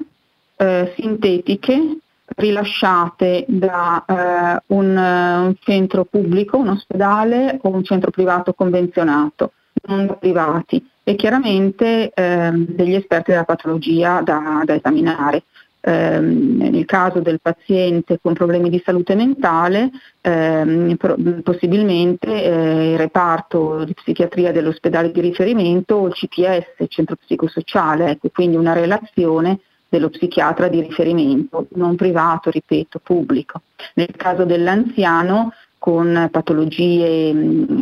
[0.55, 1.97] eh, sintetiche,
[2.35, 9.51] rilasciate da eh, un, un, centro pubblico, un ospedale o un centro privato convenzionato,
[9.87, 15.43] non da privati, e chiaramente ehm, degli esperti della patologia da, da esaminare
[15.85, 20.95] ehm, nel caso del paziente con problemi di salute mentale, ehm,
[21.43, 28.11] possibilmente eh, il reparto di psichiatria dell'ospedale di riferimento o il CPS, il centro psicosociale,
[28.11, 29.59] ecco, quindi una relazione
[29.89, 33.61] dello psichiatra di riferimento, non privato, ripeto, pubblico.
[33.95, 37.29] Nel caso dell'anziano con patologie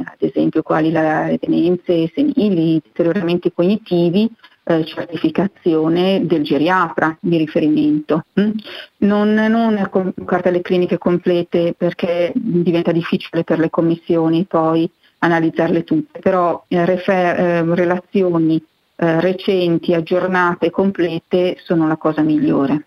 [0.03, 4.27] ad esempio quali le demenze senili, deterioramenti cognitivi,
[4.63, 8.25] eh, certificazione del geriatra di riferimento.
[8.39, 8.51] Mm?
[8.97, 14.89] Non, non con cartelle cliniche complete perché diventa difficile per le commissioni poi
[15.19, 18.63] analizzarle tutte, però eh, refer- eh, relazioni
[18.95, 22.85] eh, recenti, aggiornate, complete sono la cosa migliore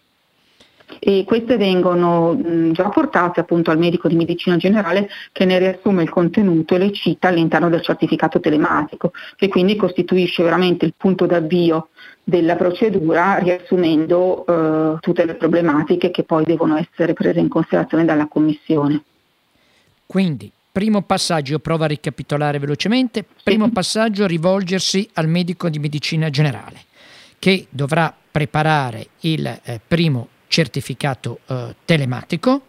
[1.07, 6.03] e queste vengono mh, già portate appunto al medico di medicina generale che ne riassume
[6.03, 11.27] il contenuto e le cita all'interno del certificato telematico, che quindi costituisce veramente il punto
[11.27, 11.89] d'avvio
[12.25, 18.27] della procedura riassumendo eh, tutte le problematiche che poi devono essere prese in considerazione dalla
[18.27, 19.03] Commissione.
[20.07, 26.81] Quindi, primo passaggio, provo a ricapitolare velocemente, primo passaggio rivolgersi al medico di medicina generale
[27.39, 32.63] che dovrà preparare il eh, primo certificato eh, telematico.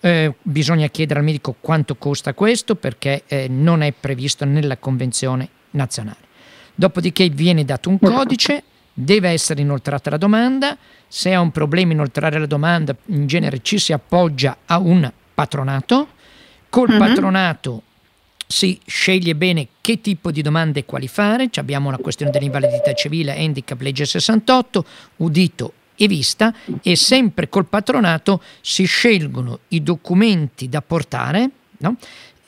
[0.00, 5.48] Eh, bisogna chiedere al medico quanto costa questo perché eh, non è previsto nella convenzione
[5.70, 6.30] nazionale.
[6.74, 10.76] Dopodiché viene dato un codice, deve essere inoltrata la domanda,
[11.08, 16.08] se ha un problema inoltrare la domanda in genere ci si appoggia a un patronato,
[16.68, 16.98] col uh-huh.
[16.98, 17.82] patronato
[18.46, 22.92] si sceglie bene che tipo di domande e quali fare, Ci abbiamo la questione dell'invalidità
[22.92, 24.84] civile, handicap, legge 68,
[25.18, 31.96] udito e vista e sempre col patronato si scelgono i documenti da portare no?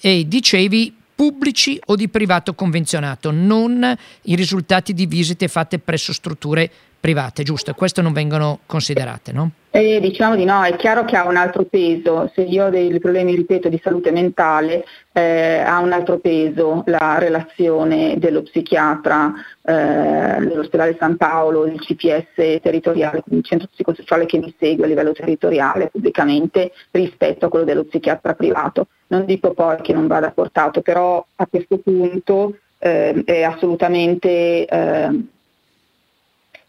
[0.01, 6.71] e dicevi pubblici o di privato convenzionato, non i risultati di visite fatte presso strutture
[7.05, 7.75] private, giusto?
[7.75, 9.51] Queste non vengono considerate, no?
[9.71, 12.99] Eh, diciamo di no, è chiaro che ha un altro peso, se io ho dei
[12.99, 20.47] problemi, ripeto, di salute mentale, eh, ha un altro peso la relazione dello psichiatra eh,
[20.47, 25.13] dell'ospedale San Paolo, il CPS territoriale, quindi il centro psicosociale che mi segue a livello
[25.13, 28.87] territoriale pubblicamente rispetto a quello dello psichiatra privato.
[29.09, 35.33] Non dico poi che non vada portato, però a questo punto eh, è assolutamente eh,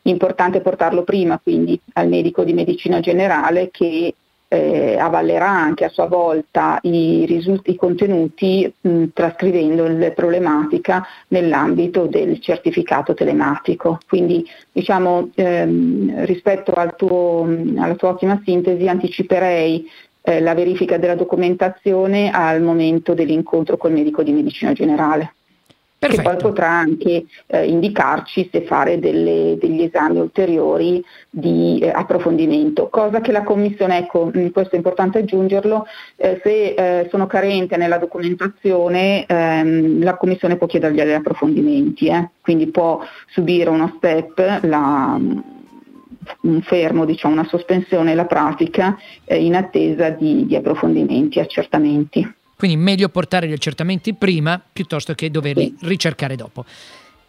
[0.08, 4.14] importante portarlo prima quindi al medico di medicina generale che
[4.48, 12.06] eh, avallerà anche a sua volta i, risulti, i contenuti mh, trascrivendo la problematica nell'ambito
[12.06, 14.00] del certificato telematico.
[14.08, 17.44] Quindi diciamo ehm, rispetto al tuo,
[17.78, 19.90] alla tua ottima sintesi anticiperei
[20.22, 25.35] eh, la verifica della documentazione al momento dell'incontro col medico di medicina generale.
[26.08, 26.30] Perfetto.
[26.30, 32.90] che poi potrà anche eh, indicarci se fare delle, degli esami ulteriori di eh, approfondimento,
[32.90, 35.86] cosa che la Commissione, ecco, questo è importante aggiungerlo,
[36.18, 42.30] eh, se eh, sono carente nella documentazione ehm, la Commissione può chiedergli degli approfondimenti, eh.
[42.42, 45.20] quindi può subire uno step, la,
[46.42, 52.35] un fermo, diciamo, una sospensione della pratica eh, in attesa di, di approfondimenti, accertamenti.
[52.58, 56.66] Quindi meglio portare gli accertamenti prima piuttosto che doverli ricercare dopo.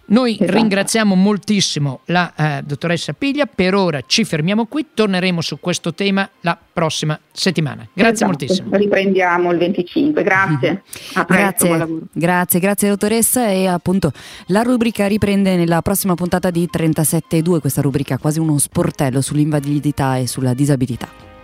[0.08, 0.52] Noi esatto.
[0.52, 6.28] ringraziamo moltissimo la eh, dottoressa Piglia, per ora ci fermiamo qui, torneremo su questo tema
[6.42, 7.86] la prossima settimana.
[7.92, 8.30] Grazie esatto.
[8.30, 8.76] moltissimo.
[8.76, 10.82] Riprendiamo il 25, grazie.
[11.14, 14.12] A presto, grazie, grazie, grazie dottoressa e appunto
[14.46, 20.28] la rubrica riprende nella prossima puntata di 37.2, questa rubrica quasi uno sportello sull'invalidità e
[20.28, 21.35] sulla disabilità.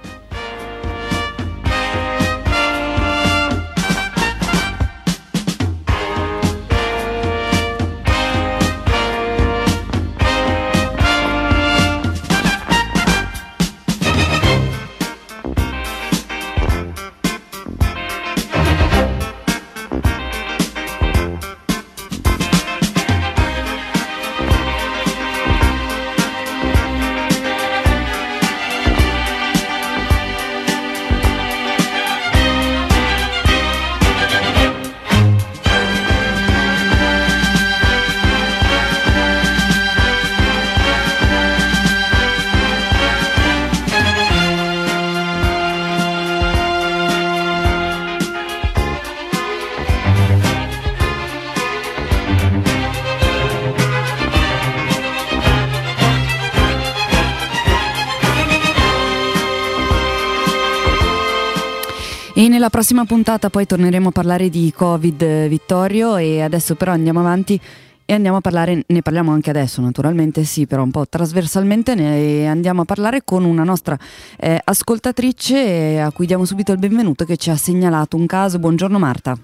[62.35, 67.21] E nella prossima puntata poi torneremo a parlare di Covid Vittorio e adesso però andiamo
[67.21, 67.61] avanti
[68.07, 72.49] e andiamo a parlare, ne parliamo anche adesso naturalmente, sì, però un po' trasversalmente ne
[72.49, 73.99] andiamo a parlare con una nostra
[74.39, 78.59] eh, ascoltatrice a cui diamo subito il benvenuto che ci ha segnalato un caso.
[78.59, 79.37] Buongiorno Marta.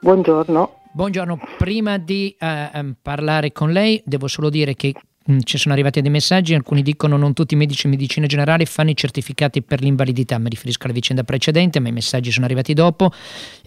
[0.00, 0.82] Buongiorno.
[0.92, 4.94] Buongiorno, prima di uh, parlare con lei devo solo dire che
[5.44, 8.90] ci sono arrivati dei messaggi, alcuni dicono non tutti i medici in medicina generale fanno
[8.90, 13.10] i certificati per l'invalidità, mi riferisco alla vicenda precedente, ma i messaggi sono arrivati dopo.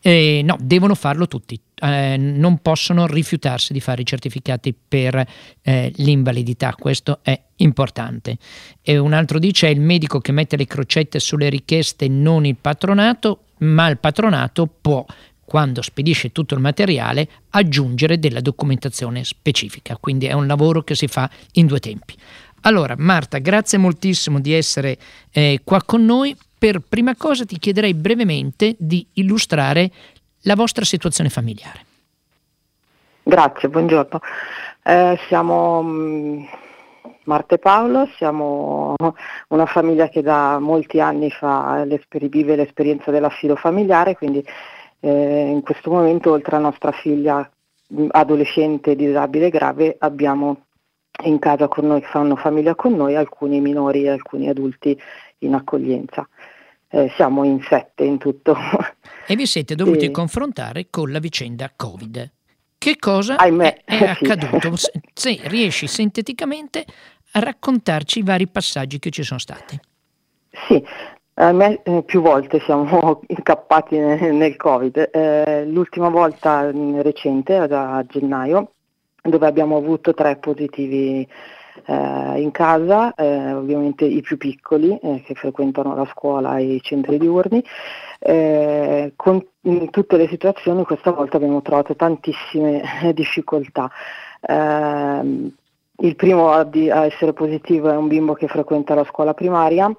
[0.02, 5.26] Eh, no, devono farlo tutti, eh, non possono rifiutarsi di fare i certificati per
[5.62, 8.38] eh, l'invalidità, questo è importante.
[8.84, 12.58] E un altro dice è il medico che mette le crocette sulle richieste, non il
[12.58, 15.04] patronato, ma il patronato può
[15.48, 19.96] quando spedisce tutto il materiale, aggiungere della documentazione specifica.
[19.98, 22.14] Quindi è un lavoro che si fa in due tempi.
[22.64, 24.98] Allora, Marta, grazie moltissimo di essere
[25.32, 26.36] eh, qua con noi.
[26.60, 29.90] Per prima cosa ti chiederei brevemente di illustrare
[30.42, 31.86] la vostra situazione familiare.
[33.24, 34.20] Grazie, buongiorno.
[34.84, 36.44] Eh, siamo mm,
[37.24, 38.96] Marta e Paolo, siamo
[39.48, 44.44] una famiglia che da molti anni fa, vive l'esperienza dell'affido familiare, quindi
[45.00, 47.50] eh, in questo momento oltre alla nostra figlia
[48.10, 50.66] adolescente disabile grave abbiamo
[51.24, 55.00] in casa con noi, fanno famiglia con noi, alcuni minori e alcuni adulti
[55.40, 56.28] in accoglienza.
[56.90, 58.56] Eh, siamo in sette in tutto.
[59.26, 60.12] E vi siete dovuti e...
[60.12, 62.32] confrontare con la vicenda Covid.
[62.78, 64.74] Che cosa Ahimè, è, è accaduto?
[65.14, 66.86] Se riesci sinteticamente
[67.32, 69.80] a raccontarci i vari passaggi che ci sono stati.
[70.68, 70.84] Sì,
[71.40, 75.10] a me eh, più volte siamo incappati nel, nel Covid.
[75.12, 78.72] Eh, l'ultima volta mm, recente, a gennaio,
[79.22, 81.28] dove abbiamo avuto tre positivi
[81.86, 86.82] eh, in casa, eh, ovviamente i più piccoli eh, che frequentano la scuola e i
[86.82, 87.64] centri diurni.
[88.20, 92.82] Eh, con in tutte le situazioni questa volta abbiamo trovato tantissime
[93.14, 93.92] difficoltà.
[96.00, 99.92] il primo a, di, a essere positivo è un bimbo che frequenta la scuola primaria,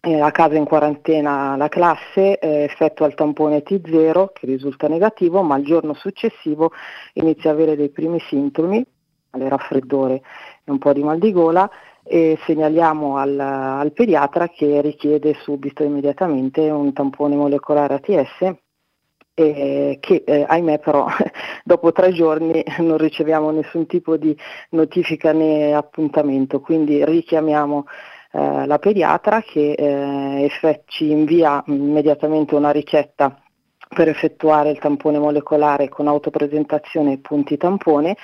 [0.00, 5.56] a casa in quarantena la classe, eh, effettua il tampone T0 che risulta negativo, ma
[5.56, 6.72] il giorno successivo
[7.14, 8.84] inizia a avere dei primi sintomi,
[9.32, 10.22] le raffreddore
[10.64, 11.68] e un po' di mal di gola
[12.02, 18.56] e segnaliamo al, al pediatra che richiede subito immediatamente un tampone molecolare ATS
[19.38, 21.06] eh, che eh, ahimè però
[21.62, 24.36] dopo tre giorni non riceviamo nessun tipo di
[24.70, 27.84] notifica né appuntamento, quindi richiamiamo
[28.30, 33.40] eh, la pediatra che eh, ci invia immediatamente una ricetta
[33.88, 38.16] per effettuare il tampone molecolare con autopresentazione e punti tampone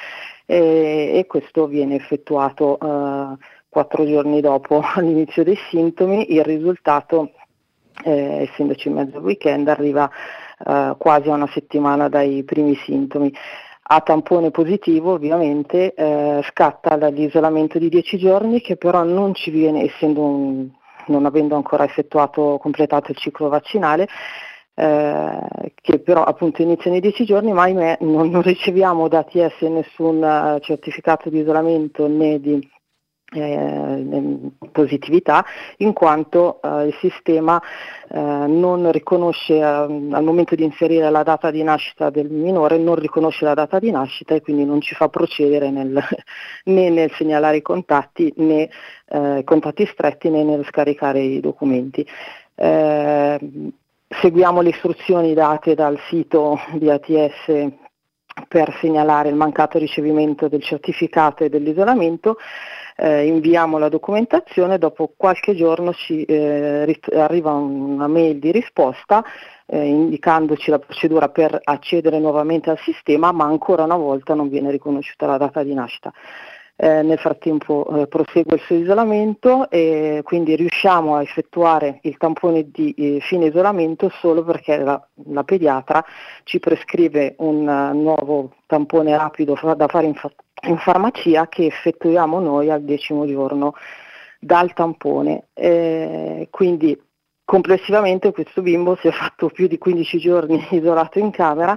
[0.47, 3.37] e, questo viene effettuato eh,
[3.69, 6.35] quattro giorni dopo l'inizio dei sintomi.
[6.35, 7.33] Il risultato,
[8.05, 10.11] eh, essendoci in mezzo al weekend, arriva
[10.67, 13.33] eh, quasi a una settimana dai primi sintomi
[13.87, 19.85] a tampone positivo ovviamente eh, scatta l'isolamento di 10 giorni che però non ci viene,
[19.85, 20.69] essendo un,
[21.07, 24.09] non avendo ancora effettuato, completato il ciclo vaccinale,
[24.75, 25.39] eh,
[25.75, 30.23] che però appunto inizia nei 10 giorni, ma ahimè non, non riceviamo da ATS nessun
[30.23, 32.67] uh, certificato di isolamento né di
[33.35, 35.45] eh, positività
[35.79, 37.61] in quanto eh, il sistema
[38.09, 42.95] eh, non riconosce eh, al momento di inserire la data di nascita del minore non
[42.95, 46.03] riconosce la data di nascita e quindi non ci fa procedere nel,
[46.65, 48.69] né nel segnalare i contatti né
[49.07, 52.07] eh, contatti stretti né nel scaricare i documenti.
[52.55, 53.39] Eh,
[54.09, 57.73] seguiamo le istruzioni date dal sito di ATS
[58.49, 62.37] per segnalare il mancato ricevimento del certificato e dell'isolamento
[62.97, 69.25] eh, inviamo la documentazione, dopo qualche giorno ci eh, rit- arriva una mail di risposta
[69.67, 74.71] eh, indicandoci la procedura per accedere nuovamente al sistema, ma ancora una volta non viene
[74.71, 76.13] riconosciuta la data di nascita.
[76.77, 82.69] Eh, nel frattempo eh, prosegue il suo isolamento e quindi riusciamo a effettuare il tampone
[82.69, 86.05] di eh, fine isolamento solo perché la, la pediatra
[86.43, 90.33] ci prescrive un uh, nuovo tampone rapido da fare in, fa-
[90.67, 93.75] in, farmacia che effettuiamo noi al decimo giorno
[94.41, 95.47] dal tampone.
[95.55, 97.01] Eh, quindi
[97.45, 101.77] complessivamente questo bimbo si è fatto più di 15 giorni isolato in camera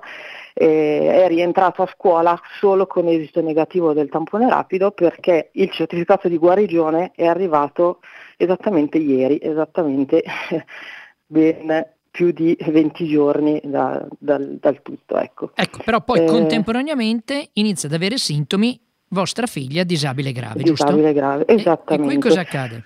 [0.53, 6.27] eh, è rientrato a scuola solo con esito negativo del tampone rapido perché il certificato
[6.27, 7.99] di guarigione è arrivato
[8.37, 10.23] esattamente ieri, esattamente
[11.27, 15.17] ben più di 20 giorni da, dal, dal, tutto.
[15.17, 15.51] Ecco.
[15.53, 21.13] ecco però poi eh, contemporaneamente inizia ad avere sintomi vostra figlia disabile grave, disabile giusto?
[21.13, 22.13] grave, esattamente.
[22.13, 22.85] E, e qui cosa accade?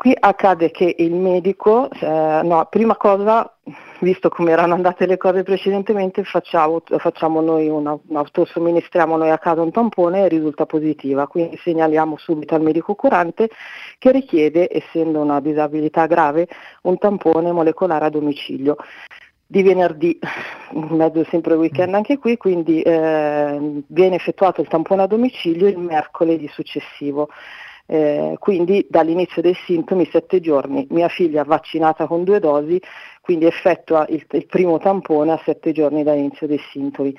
[0.00, 3.54] Qui accade che il medico, eh, no, prima cosa,
[4.00, 9.60] visto come erano andate le cose precedentemente, facciamo, facciamo noi una, autosomministriamo noi a casa
[9.60, 13.50] un tampone e risulta positiva, quindi segnaliamo subito al medico curante
[13.98, 16.48] che richiede, essendo una disabilità grave,
[16.84, 18.76] un tampone molecolare a domicilio
[19.46, 20.18] di venerdì,
[20.76, 25.76] in mezzo sempre weekend anche qui, quindi eh, viene effettuato il tampone a domicilio il
[25.76, 27.28] mercoledì successivo.
[27.92, 32.80] Eh, quindi dall'inizio dei sintomi, sette giorni, mia figlia vaccinata con due dosi,
[33.20, 37.12] quindi effettua il, il primo tampone a sette giorni dall'inizio dei sintomi.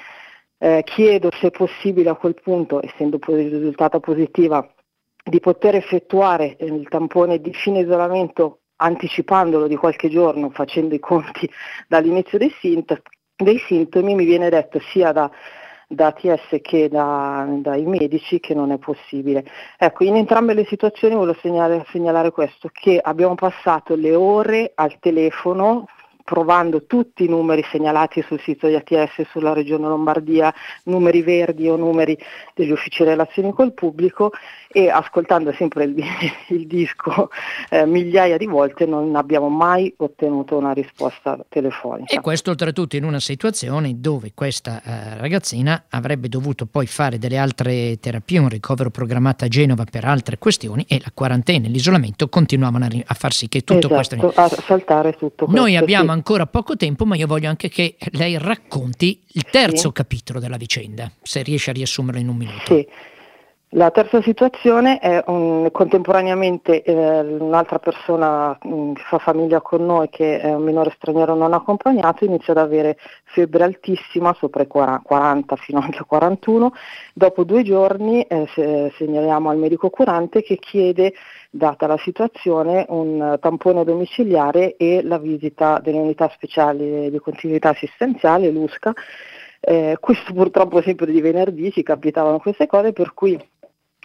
[0.58, 4.66] Eh, chiedo se possibile a quel punto, essendo risultata positiva,
[5.22, 11.50] di poter effettuare il tampone di fine isolamento anticipandolo di qualche giorno, facendo i conti
[11.90, 13.02] dall'inizio dei, sint-
[13.36, 15.30] dei sintomi, mi viene detto sia da
[15.92, 19.46] da ATS che da, dai medici che non è possibile.
[19.78, 24.98] Ecco, in entrambe le situazioni voglio segnalare, segnalare questo, che abbiamo passato le ore al
[25.00, 25.86] telefono
[26.32, 30.54] provando tutti i numeri segnalati sul sito di ATS sulla Regione Lombardia,
[30.84, 32.18] numeri verdi o numeri
[32.56, 34.32] degli uffici relazioni col pubblico
[34.72, 35.96] e ascoltando sempre il,
[36.48, 37.30] il disco
[37.70, 42.16] eh, migliaia di volte non abbiamo mai ottenuto una risposta telefonica.
[42.16, 47.38] E questo oltretutto in una situazione dove questa eh, ragazzina avrebbe dovuto poi fare delle
[47.38, 52.30] altre terapie, un ricovero programmato a Genova per altre questioni e la quarantena e l'isolamento
[52.30, 54.42] continuavano a, a far sì che tutto esatto, questo...
[54.42, 55.62] a saltare tutto questo.
[55.62, 56.21] Noi abbiamo sì.
[56.22, 59.94] Ancora poco tempo ma io voglio anche che lei racconti il terzo sì.
[59.94, 62.76] capitolo della vicenda, se riesce a riassumerlo in un minuto.
[62.76, 62.88] Sì.
[63.76, 69.86] La terza situazione è un, contemporaneamente eh, un'altra persona mh, mm, che fa famiglia con
[69.86, 74.68] noi, che è un minore straniero non accompagnato, inizia ad avere febbre altissima, sopra i
[74.68, 76.74] 40 fino anche a 41.
[77.14, 81.14] Dopo due giorni eh, se, segnaliamo al medico curante che chiede,
[81.52, 88.50] data la situazione, un tampone domiciliare e la visita delle unità speciali di continuità assistenziale,
[88.50, 88.94] l'USCA.
[89.60, 93.38] Eh, questo purtroppo sempre di venerdì ci capitavano queste cose per cui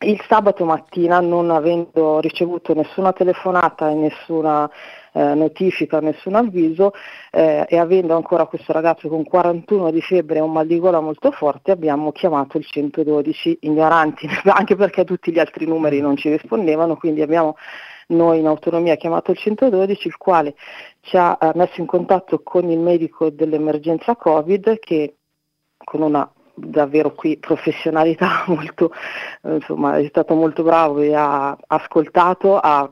[0.05, 4.71] il sabato mattina, non avendo ricevuto nessuna telefonata e nessuna
[5.17, 6.93] eh, notifica, nessun avviso
[7.31, 11.01] eh, e avendo ancora questo ragazzo con 41 di febbre e un mal di gola
[11.01, 16.29] molto forte, abbiamo chiamato il 112 ignoranti, anche perché tutti gli altri numeri non ci
[16.29, 17.57] rispondevano, quindi abbiamo
[18.09, 20.55] noi in autonomia chiamato il 112, il quale
[21.01, 25.17] ci ha eh, messo in contatto con il medico dell'emergenza Covid che
[25.83, 28.93] con una davvero qui professionalità molto,
[29.43, 32.91] insomma è stato molto bravo e ha ascoltato, ha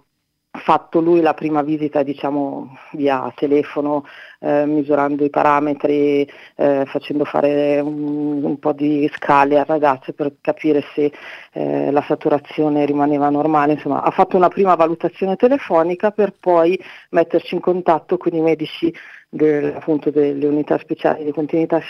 [0.56, 4.04] fatto lui la prima visita diciamo via telefono
[4.44, 10.34] eh, misurando i parametri eh, facendo fare un, un, po' di scale al ragazzo per
[10.40, 11.10] capire se
[11.52, 13.72] eh, la saturazione rimaneva normale.
[13.72, 16.78] Insomma ha fatto una prima valutazione telefonica per poi
[17.10, 18.92] metterci in contatto con i medici
[19.34, 21.80] del, appunto delle unità speciali di continuità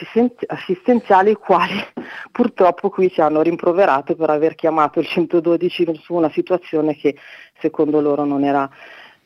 [0.47, 1.75] assistenziali, i quali
[2.33, 7.17] purtroppo qui ci hanno rimproverato per aver chiamato il 112 su una situazione che
[7.59, 8.69] secondo loro non, era,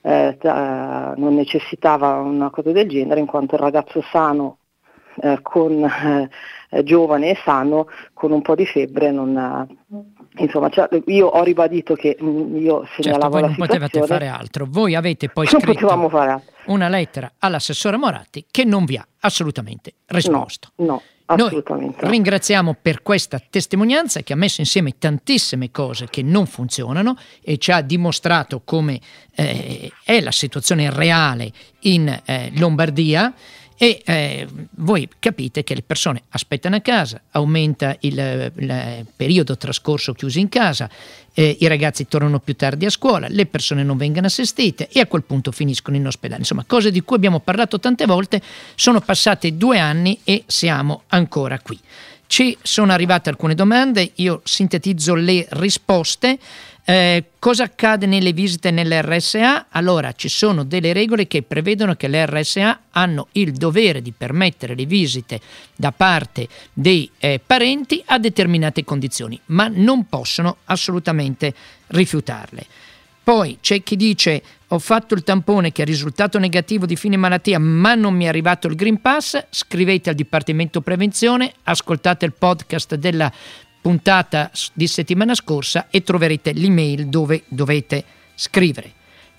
[0.08, 0.38] eh,
[1.16, 4.58] non necessitava una cosa del genere, in quanto il ragazzo sano
[5.20, 5.84] eh, con,
[6.70, 9.66] eh, giovane e sano con un po' di febbre non,
[10.36, 14.66] insomma cioè, io ho ribadito che mm, io segnalavo certo, voi non potevate fare altro.
[14.68, 20.70] Voi avete poi non scritto una lettera all'assessore Moratti che non vi ha assolutamente risposto.
[20.76, 21.02] no, no.
[21.30, 22.02] Assolutamente.
[22.02, 27.58] Noi ringraziamo per questa testimonianza che ha messo insieme tantissime cose che non funzionano e
[27.58, 28.98] ci ha dimostrato come
[29.34, 33.34] eh, è la situazione reale in eh, Lombardia
[33.80, 40.14] e eh, voi capite che le persone aspettano a casa, aumenta il, il periodo trascorso
[40.14, 40.90] chiusi in casa,
[41.32, 45.06] eh, i ragazzi tornano più tardi a scuola, le persone non vengono assistite e a
[45.06, 46.40] quel punto finiscono in ospedale.
[46.40, 48.42] Insomma, cose di cui abbiamo parlato tante volte,
[48.74, 51.78] sono passati due anni e siamo ancora qui.
[52.26, 56.38] Ci sono arrivate alcune domande, io sintetizzo le risposte.
[56.90, 59.66] Eh, cosa accade nelle visite nell'RSA?
[59.68, 64.74] Allora, ci sono delle regole che prevedono che le RSA hanno il dovere di permettere
[64.74, 65.38] le visite
[65.76, 71.52] da parte dei eh, parenti a determinate condizioni, ma non possono assolutamente
[71.88, 72.64] rifiutarle.
[73.22, 77.58] Poi c'è chi dice ho fatto il tampone che è risultato negativo di fine malattia
[77.58, 82.94] ma non mi è arrivato il Green Pass, scrivete al Dipartimento Prevenzione, ascoltate il podcast
[82.94, 83.30] della
[83.88, 88.92] puntata di settimana scorsa e troverete l'email dove dovete scrivere.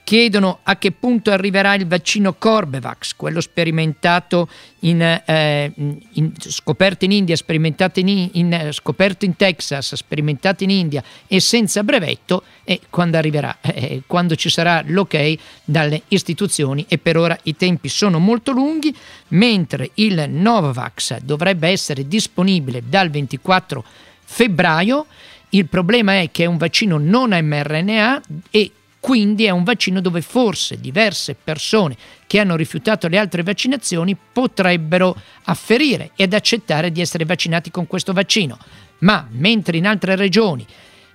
[0.03, 7.11] Chiedono a che punto arriverà il vaccino Corbevax, quello sperimentato in, eh, in, scoperto in
[7.11, 13.17] India, sperimentato in, in, scoperto in Texas, sperimentato in India e senza brevetto, e quando
[13.17, 18.51] arriverà, eh, quando ci sarà l'ok dalle istituzioni e per ora i tempi sono molto
[18.51, 18.91] lunghi,
[19.27, 25.07] mentre il Novavax dovrebbe essere disponibile dal 24 febbraio.
[25.49, 28.21] Il problema è che è un vaccino non mRNA
[28.51, 34.15] e quindi è un vaccino dove forse diverse persone che hanno rifiutato le altre vaccinazioni
[34.31, 35.15] potrebbero
[35.45, 38.57] afferire ed accettare di essere vaccinati con questo vaccino.
[38.99, 40.65] Ma mentre in altre regioni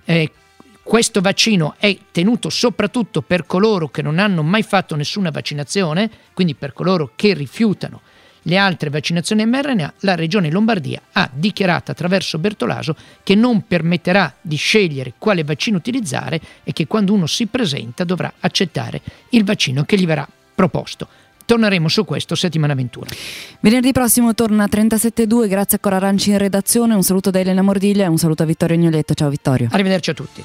[0.03, 0.31] eh,
[0.83, 6.53] questo vaccino è tenuto soprattutto per coloro che non hanno mai fatto nessuna vaccinazione, quindi
[6.53, 8.01] per coloro che rifiutano
[8.47, 14.55] le altre vaccinazioni mRNA, la Regione Lombardia ha dichiarato attraverso Bertolaso che non permetterà di
[14.55, 19.97] scegliere quale vaccino utilizzare e che quando uno si presenta dovrà accettare il vaccino che
[19.97, 21.07] gli verrà proposto.
[21.45, 23.05] Torneremo su questo settimana 21.
[23.59, 28.05] Venerdì prossimo torna 37.2, grazie a Cora Aranci in redazione, un saluto da Elena Mordiglia
[28.05, 29.13] e un saluto a Vittorio Agnoletto.
[29.13, 29.69] Ciao Vittorio.
[29.71, 30.43] Arrivederci a tutti.